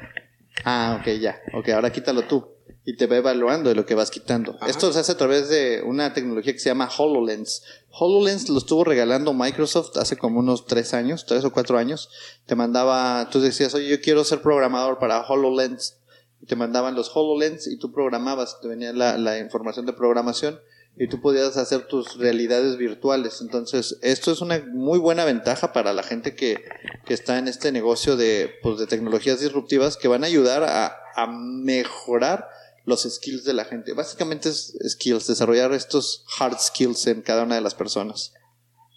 Ah, 0.65 0.99
ok, 1.01 1.09
ya. 1.21 1.41
Ok, 1.55 1.69
ahora 1.69 1.93
quítalo 1.93 2.23
tú. 2.23 2.56
Y 2.87 2.97
te 2.97 3.07
va 3.07 3.17
evaluando 3.17 3.69
de 3.69 3.75
lo 3.75 3.85
que 3.85 3.95
vas 3.95 4.11
quitando. 4.11 4.57
Ajá. 4.57 4.71
Esto 4.71 4.93
se 4.93 5.01
hace 5.01 5.13
a 5.13 5.17
través 5.17 5.49
de 5.49 5.83
una 5.85 6.15
tecnología 6.15 6.53
que 6.53 6.59
se 6.61 6.71
llama 6.71 6.89
HoloLens. 6.97 7.63
HoloLens 7.91 8.49
lo 8.49 8.59
estuvo 8.59 8.85
regalando 8.85 9.35
Microsoft 9.35 9.97
hace 9.97 10.17
como 10.17 10.39
unos 10.39 10.67
tres 10.67 10.95
años, 10.95 11.27
tres 11.27 11.45
o 11.45 11.53
cuatro 11.53 11.79
años. 11.79 12.09
Te 12.47 12.55
mandaba, 12.55 13.29
tú 13.31 13.41
decías, 13.41 13.75
oye, 13.75 13.89
yo 13.89 14.01
quiero 14.01 14.23
ser 14.23 14.41
programador 14.41 14.99
para 14.99 15.21
HoloLens. 15.21 15.97
Y 16.41 16.47
te 16.47 16.55
mandaban 16.55 16.95
los 16.95 17.11
HoloLens 17.13 17.67
y 17.67 17.77
tú 17.77 17.93
programabas, 17.93 18.61
te 18.61 18.69
venía 18.69 18.93
la, 18.93 19.19
la 19.19 19.39
información 19.39 19.85
de 19.85 19.93
programación 19.93 20.61
y 20.97 21.09
tú 21.09 21.21
podías 21.21 21.57
hacer 21.57 21.87
tus 21.87 22.17
realidades 22.17 22.79
virtuales. 22.79 23.41
Entonces, 23.43 23.99
esto 24.03 24.33
es 24.33 24.41
una 24.41 24.65
muy 24.73 24.99
buena 24.99 25.25
ventaja 25.25 25.73
para 25.73 25.93
la 25.93 26.03
gente 26.03 26.35
que, 26.35 26.65
que 27.05 27.15
está 27.15 27.39
en 27.39 27.49
este 27.49 27.71
negocio 27.71 28.17
de, 28.17 28.55
pues, 28.63 28.79
de 28.79 28.87
tecnologías 28.87 29.41
disruptivas 29.41 29.97
que 29.97 30.09
van 30.09 30.25
a 30.25 30.27
ayudar 30.27 30.65
a, 30.65 30.97
a 31.15 31.27
mejorar 31.27 32.49
los 32.87 33.03
skills 33.03 33.45
de 33.45 33.53
la 33.53 33.67
gente. 33.67 33.93
Básicamente 33.93 34.49
es 34.49 34.75
skills, 34.89 35.27
desarrollar 35.27 35.73
estos 35.73 36.25
hard 36.39 36.59
skills 36.59 37.07
en 37.09 37.21
cada 37.21 37.43
una 37.43 37.57
de 37.57 37.61
las 37.61 37.75
personas. 37.75 38.33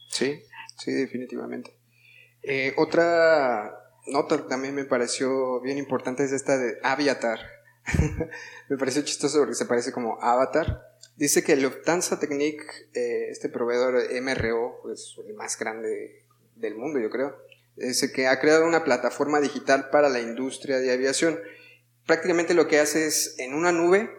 Sí, 0.09 0.41
sí, 0.77 0.91
definitivamente. 0.91 1.75
Eh, 2.43 2.73
otra 2.77 3.75
nota 4.07 4.37
que 4.37 4.43
también 4.43 4.75
me 4.75 4.85
pareció 4.85 5.59
bien 5.61 5.77
importante 5.77 6.23
es 6.23 6.31
esta 6.31 6.57
de 6.57 6.77
Aviatar. 6.83 7.39
me 8.69 8.77
pareció 8.77 9.01
chistoso 9.01 9.39
porque 9.39 9.55
se 9.55 9.65
parece 9.65 9.91
como 9.91 10.21
Avatar. 10.21 10.83
Dice 11.15 11.43
que 11.43 11.55
Lufthansa 11.55 12.19
Technik, 12.19 12.61
eh, 12.93 13.29
este 13.29 13.49
proveedor 13.49 13.95
MRO, 14.21 14.79
pues 14.83 15.15
el 15.27 15.33
más 15.33 15.57
grande 15.57 16.25
del 16.55 16.75
mundo, 16.75 16.99
yo 16.99 17.09
creo, 17.09 17.35
dice 17.75 18.11
que 18.11 18.27
ha 18.27 18.39
creado 18.39 18.65
una 18.65 18.83
plataforma 18.83 19.41
digital 19.41 19.89
para 19.89 20.09
la 20.09 20.19
industria 20.19 20.79
de 20.79 20.93
aviación. 20.93 21.39
Prácticamente 22.09 22.55
lo 22.55 22.67
que 22.67 22.79
hace 22.79 23.05
es 23.05 23.35
en 23.37 23.53
una 23.53 23.71
nube 23.71 24.09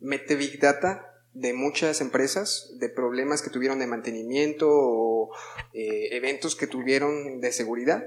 mete 0.00 0.34
big 0.34 0.58
data 0.60 1.14
de 1.34 1.52
muchas 1.52 2.00
empresas, 2.00 2.72
de 2.78 2.88
problemas 2.88 3.42
que 3.42 3.50
tuvieron 3.50 3.78
de 3.78 3.86
mantenimiento 3.86 4.66
o 4.70 5.30
eh, 5.74 6.08
eventos 6.12 6.56
que 6.56 6.66
tuvieron 6.66 7.42
de 7.42 7.52
seguridad. 7.52 8.02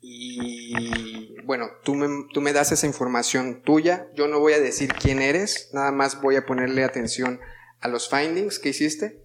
Y 0.00 1.40
bueno, 1.44 1.68
tú 1.84 1.94
me, 1.94 2.26
tú 2.32 2.40
me 2.40 2.52
das 2.52 2.72
esa 2.72 2.88
información 2.88 3.62
tuya, 3.62 4.08
yo 4.16 4.26
no 4.26 4.40
voy 4.40 4.54
a 4.54 4.58
decir 4.58 4.94
quién 4.94 5.22
eres, 5.22 5.70
nada 5.72 5.92
más 5.92 6.20
voy 6.20 6.34
a 6.34 6.44
ponerle 6.44 6.82
atención 6.82 7.38
a 7.78 7.86
los 7.86 8.10
findings 8.10 8.58
que 8.58 8.70
hiciste. 8.70 9.22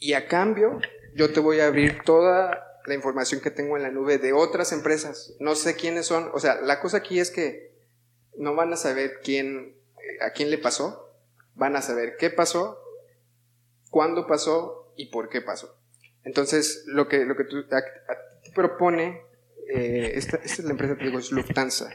Y 0.00 0.14
a 0.14 0.26
cambio, 0.26 0.80
yo 1.14 1.32
te 1.32 1.38
voy 1.38 1.60
a 1.60 1.68
abrir 1.68 2.02
toda 2.04 2.80
la 2.84 2.94
información 2.94 3.40
que 3.40 3.52
tengo 3.52 3.76
en 3.76 3.84
la 3.84 3.92
nube 3.92 4.18
de 4.18 4.32
otras 4.32 4.72
empresas. 4.72 5.36
No 5.38 5.54
sé 5.54 5.76
quiénes 5.76 6.06
son. 6.06 6.32
O 6.34 6.40
sea, 6.40 6.60
la 6.62 6.80
cosa 6.80 6.96
aquí 6.96 7.20
es 7.20 7.30
que 7.30 7.73
no 8.36 8.54
van 8.54 8.72
a 8.72 8.76
saber 8.76 9.20
quién, 9.22 9.76
a 10.20 10.30
quién 10.30 10.50
le 10.50 10.58
pasó. 10.58 11.00
Van 11.54 11.76
a 11.76 11.82
saber 11.82 12.16
qué 12.18 12.30
pasó, 12.30 12.78
cuándo 13.90 14.26
pasó 14.26 14.92
y 14.96 15.06
por 15.06 15.28
qué 15.28 15.40
pasó. 15.40 15.78
Entonces, 16.24 16.82
lo 16.86 17.06
que, 17.08 17.24
lo 17.24 17.36
que 17.36 17.44
tú, 17.44 17.58
a- 17.70 17.76
a 17.78 17.82
ti 18.42 18.48
te 18.48 18.50
propone, 18.54 19.20
eh, 19.72 20.12
esta, 20.16 20.36
esta 20.38 20.62
es 20.62 20.64
la 20.64 20.72
empresa, 20.72 20.96
te 20.96 21.04
digo, 21.04 21.18
es 21.18 21.30
Lufthansa. 21.30 21.90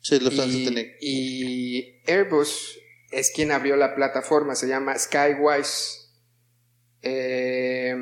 Sí, 0.00 0.18
Lufthansa 0.20 0.56
y, 0.56 0.62
tiene- 0.64 0.96
y 1.00 2.00
Airbus 2.10 2.78
es 3.10 3.30
quien 3.32 3.52
abrió 3.52 3.76
la 3.76 3.94
plataforma, 3.94 4.54
se 4.54 4.66
llama 4.68 4.98
Skywise. 4.98 6.10
Eh, 7.02 7.94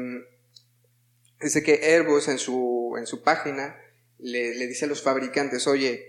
de 1.40 1.62
que 1.62 1.80
Airbus 1.94 2.28
en 2.28 2.38
su, 2.38 2.94
en 2.98 3.06
su 3.06 3.22
página 3.22 3.76
le, 4.18 4.54
le 4.54 4.66
dice 4.66 4.84
a 4.86 4.88
los 4.88 5.02
fabricantes, 5.02 5.66
oye, 5.66 6.06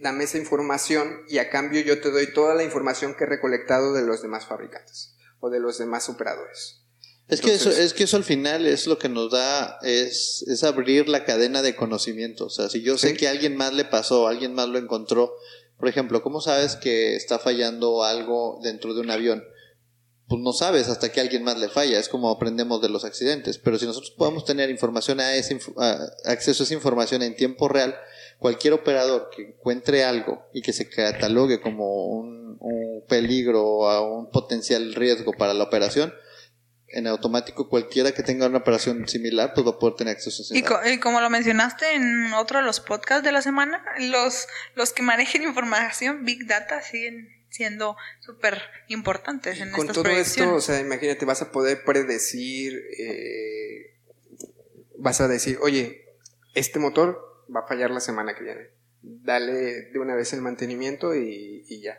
dame 0.00 0.24
esa 0.24 0.38
información 0.38 1.22
y 1.28 1.38
a 1.38 1.50
cambio 1.50 1.80
yo 1.82 2.00
te 2.00 2.10
doy 2.10 2.32
toda 2.32 2.54
la 2.54 2.62
información 2.64 3.14
que 3.16 3.24
he 3.24 3.26
recolectado 3.26 3.92
de 3.92 4.02
los 4.02 4.22
demás 4.22 4.46
fabricantes 4.46 5.14
o 5.40 5.50
de 5.50 5.60
los 5.60 5.78
demás 5.78 6.08
operadores. 6.08 6.78
Es 7.28 7.40
que, 7.40 7.54
eso, 7.54 7.70
es 7.70 7.94
que 7.94 8.04
eso 8.04 8.16
al 8.16 8.24
final 8.24 8.66
es 8.66 8.86
lo 8.86 8.98
que 8.98 9.08
nos 9.08 9.30
da, 9.30 9.78
es, 9.82 10.44
es 10.48 10.64
abrir 10.64 11.08
la 11.08 11.24
cadena 11.24 11.62
de 11.62 11.74
conocimiento. 11.76 12.46
O 12.46 12.50
sea, 12.50 12.68
si 12.68 12.82
yo 12.82 12.98
sé 12.98 13.10
Sí. 13.10 13.16
que 13.16 13.28
a 13.28 13.30
alguien 13.30 13.56
más 13.56 13.72
le 13.72 13.84
pasó, 13.84 14.26
alguien 14.28 14.54
más 14.54 14.68
lo 14.68 14.78
encontró, 14.78 15.32
por 15.78 15.88
ejemplo, 15.88 16.22
¿cómo 16.22 16.40
sabes 16.40 16.76
que 16.76 17.16
está 17.16 17.38
fallando 17.38 18.04
algo 18.04 18.60
dentro 18.62 18.92
de 18.92 19.00
un 19.00 19.10
avión? 19.10 19.42
Pues 20.28 20.40
no 20.42 20.52
sabes 20.52 20.88
hasta 20.88 21.10
que 21.10 21.20
a 21.20 21.22
alguien 21.22 21.42
más 21.42 21.58
le 21.58 21.68
falla, 21.68 21.98
es 21.98 22.08
como 22.08 22.30
aprendemos 22.30 22.80
de 22.82 22.88
los 22.88 23.04
accidentes. 23.04 23.58
Pero 23.58 23.78
si 23.78 23.86
nosotros 23.86 24.10
podemos 24.16 24.44
tener 24.44 24.68
información 24.70 25.20
a 25.20 25.28
a- 25.30 26.06
acceso 26.26 26.62
a 26.62 26.64
esa 26.66 26.74
información 26.74 27.22
en 27.22 27.34
tiempo 27.36 27.68
real, 27.68 27.96
cualquier 28.42 28.74
operador 28.74 29.30
que 29.34 29.42
encuentre 29.42 30.04
algo 30.04 30.44
y 30.52 30.60
que 30.60 30.74
se 30.74 30.90
catalogue 30.90 31.60
como 31.62 32.04
un, 32.06 32.58
un 32.60 33.04
peligro 33.08 33.64
o 33.64 33.88
a 33.88 34.02
un 34.06 34.30
potencial 34.30 34.94
riesgo 34.94 35.32
para 35.32 35.54
la 35.54 35.64
operación, 35.64 36.12
en 36.88 37.06
automático 37.06 37.70
cualquiera 37.70 38.12
que 38.12 38.22
tenga 38.22 38.46
una 38.46 38.58
operación 38.58 39.08
similar 39.08 39.54
pues 39.54 39.66
va 39.66 39.70
a 39.70 39.78
poder 39.78 39.94
tener 39.96 40.14
acceso 40.14 40.42
a 40.42 40.58
Y, 40.58 40.60
co- 40.62 40.78
y 40.86 40.98
como 40.98 41.22
lo 41.22 41.30
mencionaste 41.30 41.94
en 41.94 42.34
otro 42.34 42.58
de 42.58 42.66
los 42.66 42.80
podcasts 42.80 43.24
de 43.24 43.32
la 43.32 43.40
semana, 43.40 43.82
los, 43.98 44.46
los 44.74 44.92
que 44.92 45.02
manejen 45.02 45.42
información, 45.52 46.26
Big 46.26 46.46
Data, 46.46 46.82
siguen 46.82 47.30
siendo 47.48 47.96
súper 48.20 48.60
importantes 48.88 49.58
en 49.60 49.70
Con 49.70 49.80
estas 49.88 49.94
todo 50.02 50.08
esto, 50.12 50.54
o 50.54 50.60
sea, 50.60 50.80
imagínate, 50.80 51.24
vas 51.24 51.40
a 51.42 51.50
poder 51.52 51.84
predecir, 51.84 52.78
eh, 52.98 53.94
vas 54.98 55.20
a 55.20 55.28
decir, 55.28 55.58
oye, 55.62 56.04
este 56.54 56.78
motor 56.78 57.31
va 57.54 57.60
a 57.60 57.66
fallar 57.66 57.90
la 57.90 58.00
semana 58.00 58.34
que 58.34 58.44
viene. 58.44 58.70
Dale 59.02 59.90
de 59.90 59.98
una 59.98 60.14
vez 60.14 60.32
el 60.32 60.40
mantenimiento 60.40 61.14
y, 61.14 61.80
ya. 61.80 61.98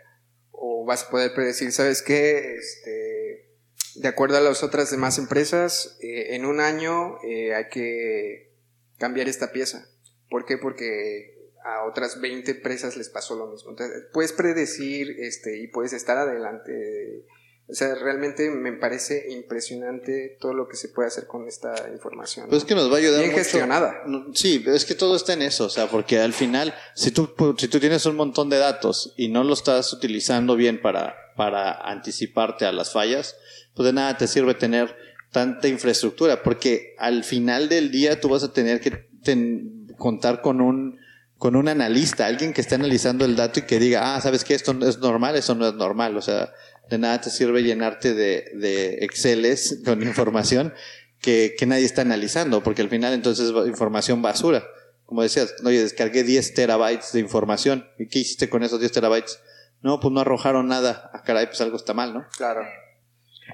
O 0.51 0.85
vas 0.85 1.03
a 1.03 1.09
poder 1.09 1.33
predecir, 1.33 1.71
¿sabes 1.71 2.01
qué? 2.01 2.55
Este, 2.55 3.49
de 3.95 4.07
acuerdo 4.07 4.37
a 4.37 4.41
las 4.41 4.63
otras 4.63 4.91
demás 4.91 5.17
empresas, 5.17 5.97
eh, 6.01 6.35
en 6.35 6.45
un 6.45 6.59
año 6.59 7.17
eh, 7.23 7.53
hay 7.53 7.67
que 7.69 8.53
cambiar 8.97 9.27
esta 9.27 9.51
pieza. 9.51 9.89
¿Por 10.29 10.45
qué? 10.45 10.57
Porque 10.57 11.33
a 11.63 11.85
otras 11.85 12.19
20 12.19 12.51
empresas 12.51 12.97
les 12.97 13.09
pasó 13.09 13.35
lo 13.35 13.47
mismo. 13.47 13.71
Entonces, 13.71 14.03
puedes 14.11 14.33
predecir 14.33 15.15
este, 15.19 15.57
y 15.57 15.67
puedes 15.67 15.93
estar 15.93 16.17
adelante. 16.17 17.25
O 17.67 17.73
sea, 17.73 17.95
realmente 17.95 18.49
me 18.49 18.73
parece 18.73 19.25
impresionante 19.31 20.37
todo 20.39 20.53
lo 20.53 20.67
que 20.67 20.75
se 20.75 20.89
puede 20.89 21.07
hacer 21.07 21.27
con 21.27 21.47
esta 21.47 21.73
información. 21.93 22.47
Pues 22.49 22.63
es 22.63 22.67
que 22.67 22.75
nos 22.75 22.91
va 22.91 22.95
a 22.95 22.99
ayudar 22.99 23.19
Bien 23.19 23.31
mucho. 23.31 23.43
gestionada. 23.43 24.03
Sí, 24.33 24.63
es 24.67 24.83
que 24.85 24.95
todo 24.95 25.15
está 25.15 25.33
en 25.33 25.41
eso, 25.43 25.65
o 25.65 25.69
sea, 25.69 25.87
porque 25.87 26.19
al 26.19 26.33
final, 26.33 26.73
si 26.93 27.11
tú, 27.11 27.33
si 27.57 27.67
tú 27.69 27.79
tienes 27.79 28.05
un 28.05 28.15
montón 28.17 28.49
de 28.49 28.57
datos 28.57 29.13
y 29.17 29.29
no 29.29 29.43
lo 29.45 29.53
estás 29.53 29.93
utilizando 29.93 30.55
bien 30.57 30.81
para, 30.81 31.15
para 31.37 31.71
anticiparte 31.89 32.65
a 32.65 32.73
las 32.73 32.91
fallas, 32.91 33.37
pues 33.75 33.85
de 33.87 33.93
nada 33.93 34.17
te 34.17 34.27
sirve 34.27 34.53
tener 34.55 34.95
tanta 35.31 35.67
infraestructura, 35.67 36.43
porque 36.43 36.95
al 36.99 37.23
final 37.23 37.69
del 37.69 37.91
día 37.91 38.19
tú 38.19 38.29
vas 38.29 38.43
a 38.43 38.51
tener 38.53 38.81
que 38.81 38.91
ten- 39.23 39.87
contar 39.97 40.41
con 40.41 40.59
un, 40.61 40.99
con 41.37 41.55
un 41.55 41.67
analista, 41.69 42.25
alguien 42.27 42.53
que 42.53 42.61
esté 42.61 42.75
analizando 42.75 43.23
el 43.25 43.35
dato 43.35 43.59
y 43.59 43.63
que 43.63 43.79
diga, 43.79 44.15
ah, 44.15 44.21
sabes 44.21 44.43
que 44.43 44.53
esto 44.53 44.75
es 44.87 44.99
normal, 44.99 45.35
eso 45.35 45.55
no 45.55 45.67
es 45.67 45.73
normal, 45.73 46.15
o 46.17 46.21
sea, 46.21 46.51
de 46.89 46.97
nada 46.97 47.21
te 47.21 47.29
sirve 47.29 47.63
llenarte 47.63 48.13
de, 48.13 48.51
de 48.55 48.95
Exceles 49.01 49.79
con 49.85 50.03
información 50.03 50.73
que, 51.19 51.55
que 51.57 51.65
nadie 51.65 51.85
está 51.85 52.01
analizando, 52.01 52.63
porque 52.63 52.81
al 52.81 52.89
final 52.89 53.13
entonces 53.13 53.49
es 53.49 53.67
información 53.67 54.21
basura. 54.21 54.65
Como 55.05 55.21
decías, 55.21 55.55
oye, 55.63 55.81
descargué 55.81 56.23
10 56.23 56.53
terabytes 56.53 57.13
de 57.13 57.19
información. 57.19 57.87
¿Y 57.99 58.07
qué 58.07 58.19
hiciste 58.19 58.49
con 58.49 58.63
esos 58.63 58.79
10 58.79 58.91
terabytes? 58.91 59.39
No, 59.81 59.99
pues 59.99 60.13
no 60.13 60.21
arrojaron 60.21 60.67
nada. 60.67 61.11
Ah, 61.13 61.23
caray, 61.23 61.47
pues 61.47 61.61
algo 61.61 61.77
está 61.77 61.93
mal, 61.93 62.13
¿no? 62.13 62.25
Claro. 62.37 62.65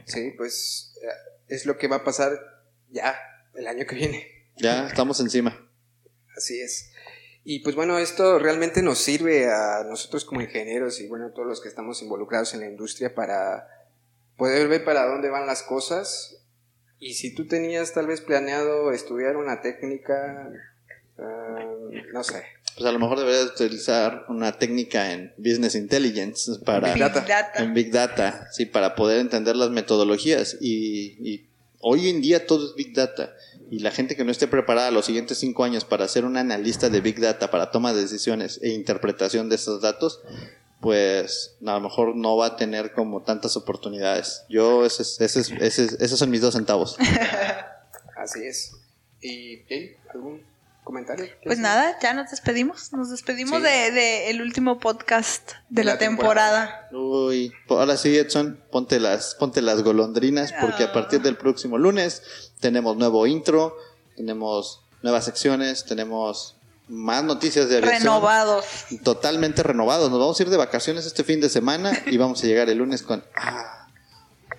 Sí, 0.06 0.32
pues 0.38 0.94
eh, 1.02 1.08
es 1.48 1.66
lo 1.66 1.78
que 1.78 1.88
va 1.88 1.98
a 1.98 2.04
pasar 2.04 2.32
ya 2.90 3.16
el 3.56 3.68
año 3.68 3.86
que 3.86 3.96
viene. 3.96 4.28
Ya 4.58 4.88
estamos 4.88 5.20
encima. 5.20 5.70
Así 6.38 6.60
es. 6.62 6.92
Y 7.44 7.60
pues 7.60 7.76
bueno, 7.76 7.98
esto 7.98 8.38
realmente 8.38 8.82
nos 8.82 9.00
sirve 9.00 9.48
a 9.48 9.84
nosotros 9.84 10.26
como 10.26 10.42
ingenieros 10.42 11.00
y 11.00 11.08
bueno, 11.08 11.28
a 11.28 11.34
todos 11.34 11.48
los 11.48 11.62
que 11.62 11.70
estamos 11.70 12.02
involucrados 12.02 12.54
en 12.54 12.60
la 12.60 12.68
industria 12.68 13.16
para 13.16 13.68
poder 14.38 14.68
ver 14.68 14.84
para 14.84 15.06
dónde 15.06 15.30
van 15.30 15.48
las 15.48 15.64
cosas. 15.64 16.44
Y 17.00 17.14
si 17.14 17.34
tú 17.34 17.48
tenías 17.48 17.94
tal 17.94 18.08
vez 18.08 18.22
planeado 18.22 18.92
estudiar 18.92 19.38
una 19.38 19.62
técnica, 19.62 20.52
ah, 21.18 21.74
no 22.12 22.24
sé, 22.24 22.44
Pues 22.76 22.86
a 22.86 22.92
lo 22.92 23.00
mejor 23.00 23.20
deberías 23.20 23.46
utilizar 23.46 24.26
una 24.28 24.58
técnica 24.58 25.14
en 25.14 25.34
Business 25.38 25.76
Intelligence 25.76 26.52
para... 26.66 26.94
Big 26.94 27.02
Data. 27.02 27.22
Data. 27.22 27.64
En 27.64 27.74
Big 27.74 27.92
Data, 27.92 28.48
sí, 28.52 28.66
para 28.66 28.96
poder 28.96 29.20
entender 29.22 29.56
las 29.56 29.70
metodologías. 29.70 30.58
Y, 30.60 31.16
y 31.22 31.50
hoy 31.80 32.10
en 32.10 32.22
día 32.22 32.46
todo 32.46 32.70
es 32.70 32.76
Big 32.76 32.94
Data. 32.94 33.34
Y 33.72 33.80
la 33.80 33.92
gente 33.92 34.16
que 34.16 34.24
no 34.24 34.32
esté 34.32 34.48
preparada 34.48 34.90
los 34.92 35.06
siguientes 35.06 35.38
cinco 35.38 35.64
años 35.64 35.86
para 35.86 36.08
ser 36.08 36.26
un 36.26 36.38
analista 36.38 36.90
de 36.90 37.02
Big 37.02 37.20
Data, 37.20 37.52
para 37.52 37.72
toma 37.72 37.94
de 37.94 38.02
decisiones 38.02 38.60
e 38.64 38.70
interpretación 38.70 39.48
de 39.50 39.56
esos 39.56 39.82
datos, 39.82 40.22
pues 40.82 41.56
a 41.66 41.74
lo 41.74 41.80
mejor 41.82 42.16
no 42.16 42.36
va 42.38 42.48
a 42.48 42.56
tener 42.56 42.94
como 42.94 43.22
tantas 43.24 43.56
oportunidades. 43.58 44.44
Yo, 44.50 44.86
ese 44.86 45.04
es- 45.04 45.22
ese 45.22 45.40
es- 45.42 45.52
ese 45.52 45.86
es- 45.86 45.94
esos 46.02 46.18
son 46.18 46.30
mis 46.32 46.42
dos 46.42 46.54
centavos. 46.56 46.98
así 48.18 48.44
es. 48.44 48.72
¿Y 49.22 49.58
comentario? 50.90 51.28
Pues 51.44 51.60
nada, 51.60 51.96
ya 52.02 52.16
nos 52.16 52.32
despedimos. 52.32 52.92
Nos 52.94 53.12
despedimos 53.12 53.60
Sí. 53.60 53.64
de, 53.64 53.92
de 53.92 54.30
el 54.32 54.42
último 54.42 54.80
podcast 54.80 55.52
de, 55.70 55.82
De 55.82 55.84
la, 55.84 55.92
la 55.94 55.98
temporada. 56.00 56.88
Uy, 56.92 57.54
ahora 57.70 57.96
sí, 57.96 58.18
Edson, 58.18 58.60
ponte 58.72 59.00
las, 59.00 59.36
ponte 59.36 59.62
las 59.62 59.84
golondrinas, 59.84 60.52
porque 60.60 60.86
a 60.86 60.92
partir 60.92 61.22
del 61.22 61.38
próximo 61.38 61.78
lunes 61.78 62.24
tenemos 62.60 62.98
nuevo 62.98 63.28
intro, 63.28 63.76
tenemos 64.18 64.82
nuevas 65.04 65.26
secciones, 65.26 65.86
tenemos 65.86 66.56
más 66.88 67.24
noticias 67.24 67.70
de 67.70 67.78
aviación. 67.78 68.02
Renovados. 68.02 68.66
Totalmente 69.04 69.62
renovados. 69.62 70.10
Nos 70.10 70.20
vamos 70.20 70.40
a 70.40 70.44
ir 70.44 70.50
de 70.50 70.58
vacaciones 70.58 71.06
este 71.06 71.24
fin 71.24 71.40
de 71.40 71.50
semana 71.50 71.92
y 72.08 72.18
vamos 72.18 72.44
a 72.44 72.48
llegar 72.48 72.68
el 72.68 72.80
lunes 72.80 73.04
con 73.04 73.24
ah, 73.36 73.79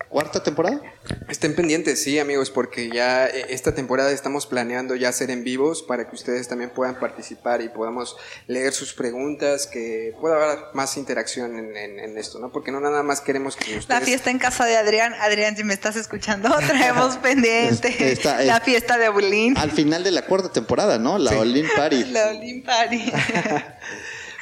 cuarta 0.09 0.43
temporada. 0.43 0.81
Estén 1.29 1.55
pendientes, 1.55 2.03
sí, 2.03 2.19
amigos, 2.19 2.49
porque 2.51 2.89
ya 2.89 3.27
eh, 3.27 3.45
esta 3.49 3.73
temporada 3.73 4.11
estamos 4.11 4.45
planeando 4.45 4.95
ya 4.95 5.09
hacer 5.09 5.31
en 5.31 5.43
vivos 5.43 5.83
para 5.83 6.09
que 6.09 6.15
ustedes 6.15 6.47
también 6.47 6.69
puedan 6.71 6.99
participar 6.99 7.61
y 7.61 7.69
podamos 7.69 8.17
leer 8.47 8.73
sus 8.73 8.93
preguntas, 8.93 9.67
que 9.67 10.13
pueda 10.19 10.35
haber 10.35 10.59
más 10.73 10.97
interacción 10.97 11.57
en, 11.57 11.75
en- 11.77 11.99
en 11.99 12.17
esto, 12.17 12.39
¿no? 12.39 12.51
Porque 12.51 12.71
no 12.71 12.79
nada 12.81 13.03
más 13.03 13.21
queremos 13.21 13.55
que 13.55 13.77
ustedes... 13.77 13.87
La 13.89 14.01
fiesta 14.01 14.29
en 14.31 14.39
casa 14.39 14.65
de 14.65 14.75
Adrián. 14.77 15.13
Adrián, 15.19 15.55
si 15.55 15.63
me 15.63 15.73
estás 15.73 15.95
escuchando, 15.95 16.49
traemos 16.67 17.17
pendiente 17.21 18.11
Está- 18.11 18.41
la 18.43 18.57
es- 18.57 18.63
fiesta 18.63 18.97
de 18.97 19.09
Bulín. 19.09 19.57
Al 19.57 19.71
final 19.71 20.03
de 20.03 20.11
la 20.11 20.23
cuarta 20.25 20.51
temporada, 20.51 20.99
¿no? 20.99 21.17
La 21.17 21.31
Olin 21.39 21.67
Party. 21.75 22.03
La 22.11 22.29
Olin 22.29 22.63
Party. 22.63 23.11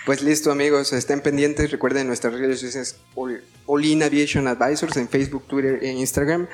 Pues 0.06 0.22
listo, 0.24 0.52
amigos, 0.52 0.92
estén 0.94 1.22
pendientes. 1.22 1.70
Recuerden 1.70 2.08
nuestras 2.08 2.34
redes 2.34 2.60
sociales 2.62 2.96
All, 3.70 3.78
All 3.78 3.86
In 3.86 4.04
Aviation 4.04 4.48
Advisors 4.48 4.98
en 4.98 5.08
Facebook, 5.08 5.48
Twitter 5.48 5.80
e 5.82 5.92
Instagram. 5.92 6.48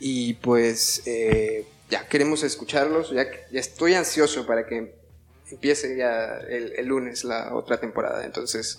Y 0.00 0.34
pues 0.34 1.02
eh, 1.06 1.66
ya 1.90 2.06
queremos 2.08 2.42
escucharlos. 2.42 3.10
Ya, 3.10 3.26
ya 3.50 3.60
estoy 3.60 3.94
ansioso 3.94 4.46
para 4.46 4.66
que 4.66 4.94
empiece 5.50 5.96
ya 5.96 6.38
el, 6.48 6.72
el 6.76 6.86
lunes 6.86 7.24
la 7.24 7.54
otra 7.54 7.78
temporada. 7.78 8.24
Entonces, 8.24 8.78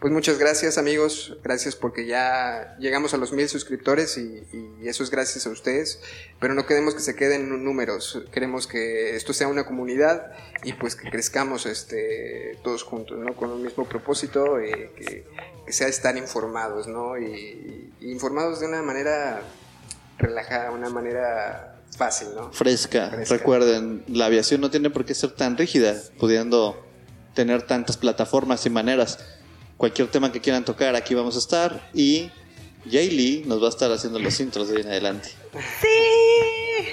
pues 0.00 0.12
muchas 0.12 0.38
gracias, 0.38 0.76
amigos. 0.76 1.36
Gracias 1.42 1.74
porque 1.74 2.06
ya 2.06 2.76
llegamos 2.78 3.14
a 3.14 3.16
los 3.16 3.32
mil 3.32 3.48
suscriptores 3.48 4.18
y, 4.18 4.42
y 4.82 4.88
eso 4.88 5.02
es 5.02 5.10
gracias 5.10 5.46
a 5.46 5.50
ustedes. 5.50 6.00
Pero 6.38 6.54
no 6.54 6.66
queremos 6.66 6.94
que 6.94 7.00
se 7.00 7.16
queden 7.16 7.42
en 7.42 7.64
números. 7.64 8.22
Queremos 8.30 8.66
que 8.66 9.16
esto 9.16 9.32
sea 9.32 9.48
una 9.48 9.64
comunidad 9.64 10.32
y 10.64 10.74
pues 10.74 10.96
que 10.96 11.08
crezcamos 11.10 11.64
este, 11.64 12.58
todos 12.62 12.82
juntos, 12.82 13.18
¿no? 13.18 13.34
Con 13.34 13.50
un 13.50 13.62
mismo 13.62 13.88
propósito, 13.88 14.58
eh, 14.58 14.92
que, 14.96 15.26
que 15.64 15.72
sea 15.72 15.88
estar 15.88 16.16
informados, 16.16 16.86
¿no? 16.86 17.18
Y, 17.18 17.92
y 18.00 18.12
informados 18.12 18.60
de 18.60 18.66
una 18.66 18.82
manera 18.82 19.42
relajada, 20.18 20.72
una 20.72 20.90
manera 20.90 21.80
fácil, 21.96 22.28
¿no? 22.34 22.52
Fresca. 22.52 23.10
Fresca. 23.10 23.36
Recuerden, 23.36 24.04
la 24.08 24.26
aviación 24.26 24.60
no 24.60 24.70
tiene 24.70 24.90
por 24.90 25.04
qué 25.04 25.14
ser 25.14 25.30
tan 25.32 25.56
rígida, 25.56 25.94
pudiendo 26.18 26.84
tener 27.34 27.62
tantas 27.62 27.96
plataformas 27.96 28.66
y 28.66 28.70
maneras. 28.70 29.18
Cualquier 29.76 30.08
tema 30.08 30.32
que 30.32 30.40
quieran 30.40 30.64
tocar, 30.64 30.94
aquí 30.96 31.14
vamos 31.14 31.36
a 31.36 31.38
estar. 31.38 31.90
Y 31.92 32.30
Jay 32.90 33.10
Lee 33.10 33.44
nos 33.46 33.62
va 33.62 33.66
a 33.66 33.70
estar 33.70 33.90
haciendo 33.92 34.18
los 34.18 34.38
intros 34.40 34.68
de 34.68 34.76
ahí 34.76 34.82
en 34.82 34.88
adelante. 34.88 35.30
sí. 35.80 36.88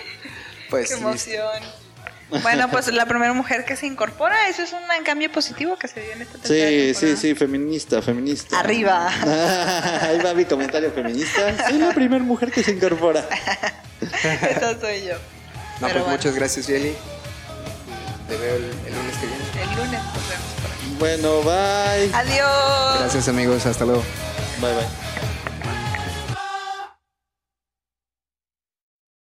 Pues 0.70 0.88
Qué 0.90 0.96
listo. 0.96 1.08
emoción. 1.10 1.84
Bueno, 2.42 2.68
pues 2.72 2.92
la 2.92 3.06
primera 3.06 3.32
mujer 3.34 3.64
que 3.64 3.76
se 3.76 3.86
incorpora, 3.86 4.48
eso 4.50 4.64
es 4.64 4.74
un 4.74 4.80
cambio 5.04 5.32
positivo 5.32 5.78
que 5.78 5.88
se 5.88 6.02
dio 6.02 6.14
en 6.14 6.24
esta 6.24 6.40
tercera 6.40 6.68
Sí, 6.70 6.78
sí, 6.80 6.94
temporada. 6.94 7.22
sí, 7.22 7.36
feminista, 7.36 8.02
feminista. 8.02 8.60
Arriba. 8.60 9.08
Ahí 10.02 10.18
va 10.20 10.34
mi 10.34 10.46
comentario 10.46 10.92
feminista. 10.92 11.68
Soy 11.70 11.78
la 11.78 11.94
primera 11.94 12.24
mujer 12.24 12.52
que 12.52 12.64
se 12.64 12.72
incorpora. 12.72 13.24
Esa 14.02 14.80
soy 14.80 15.04
yo. 15.06 15.14
No, 15.14 15.20
Pero 15.20 15.82
pues 15.82 15.94
bueno. 15.94 16.08
muchas 16.18 16.34
gracias, 16.36 16.66
Jelly. 16.66 16.94
Te 18.28 18.38
veo 18.38 18.56
el, 18.56 18.64
el 18.64 18.96
lunes 18.96 19.18
que 19.18 19.28
viene. 19.28 19.44
El 19.62 19.70
lunes 19.78 20.04
nos 20.04 20.30
vemos. 20.30 20.53
Bueno, 21.04 21.42
bye. 21.42 22.10
Adiós. 22.14 23.00
Gracias, 23.00 23.28
amigos. 23.28 23.66
Hasta 23.66 23.84
luego. 23.84 24.02
Bye, 24.62 24.74
bye. 24.74 25.03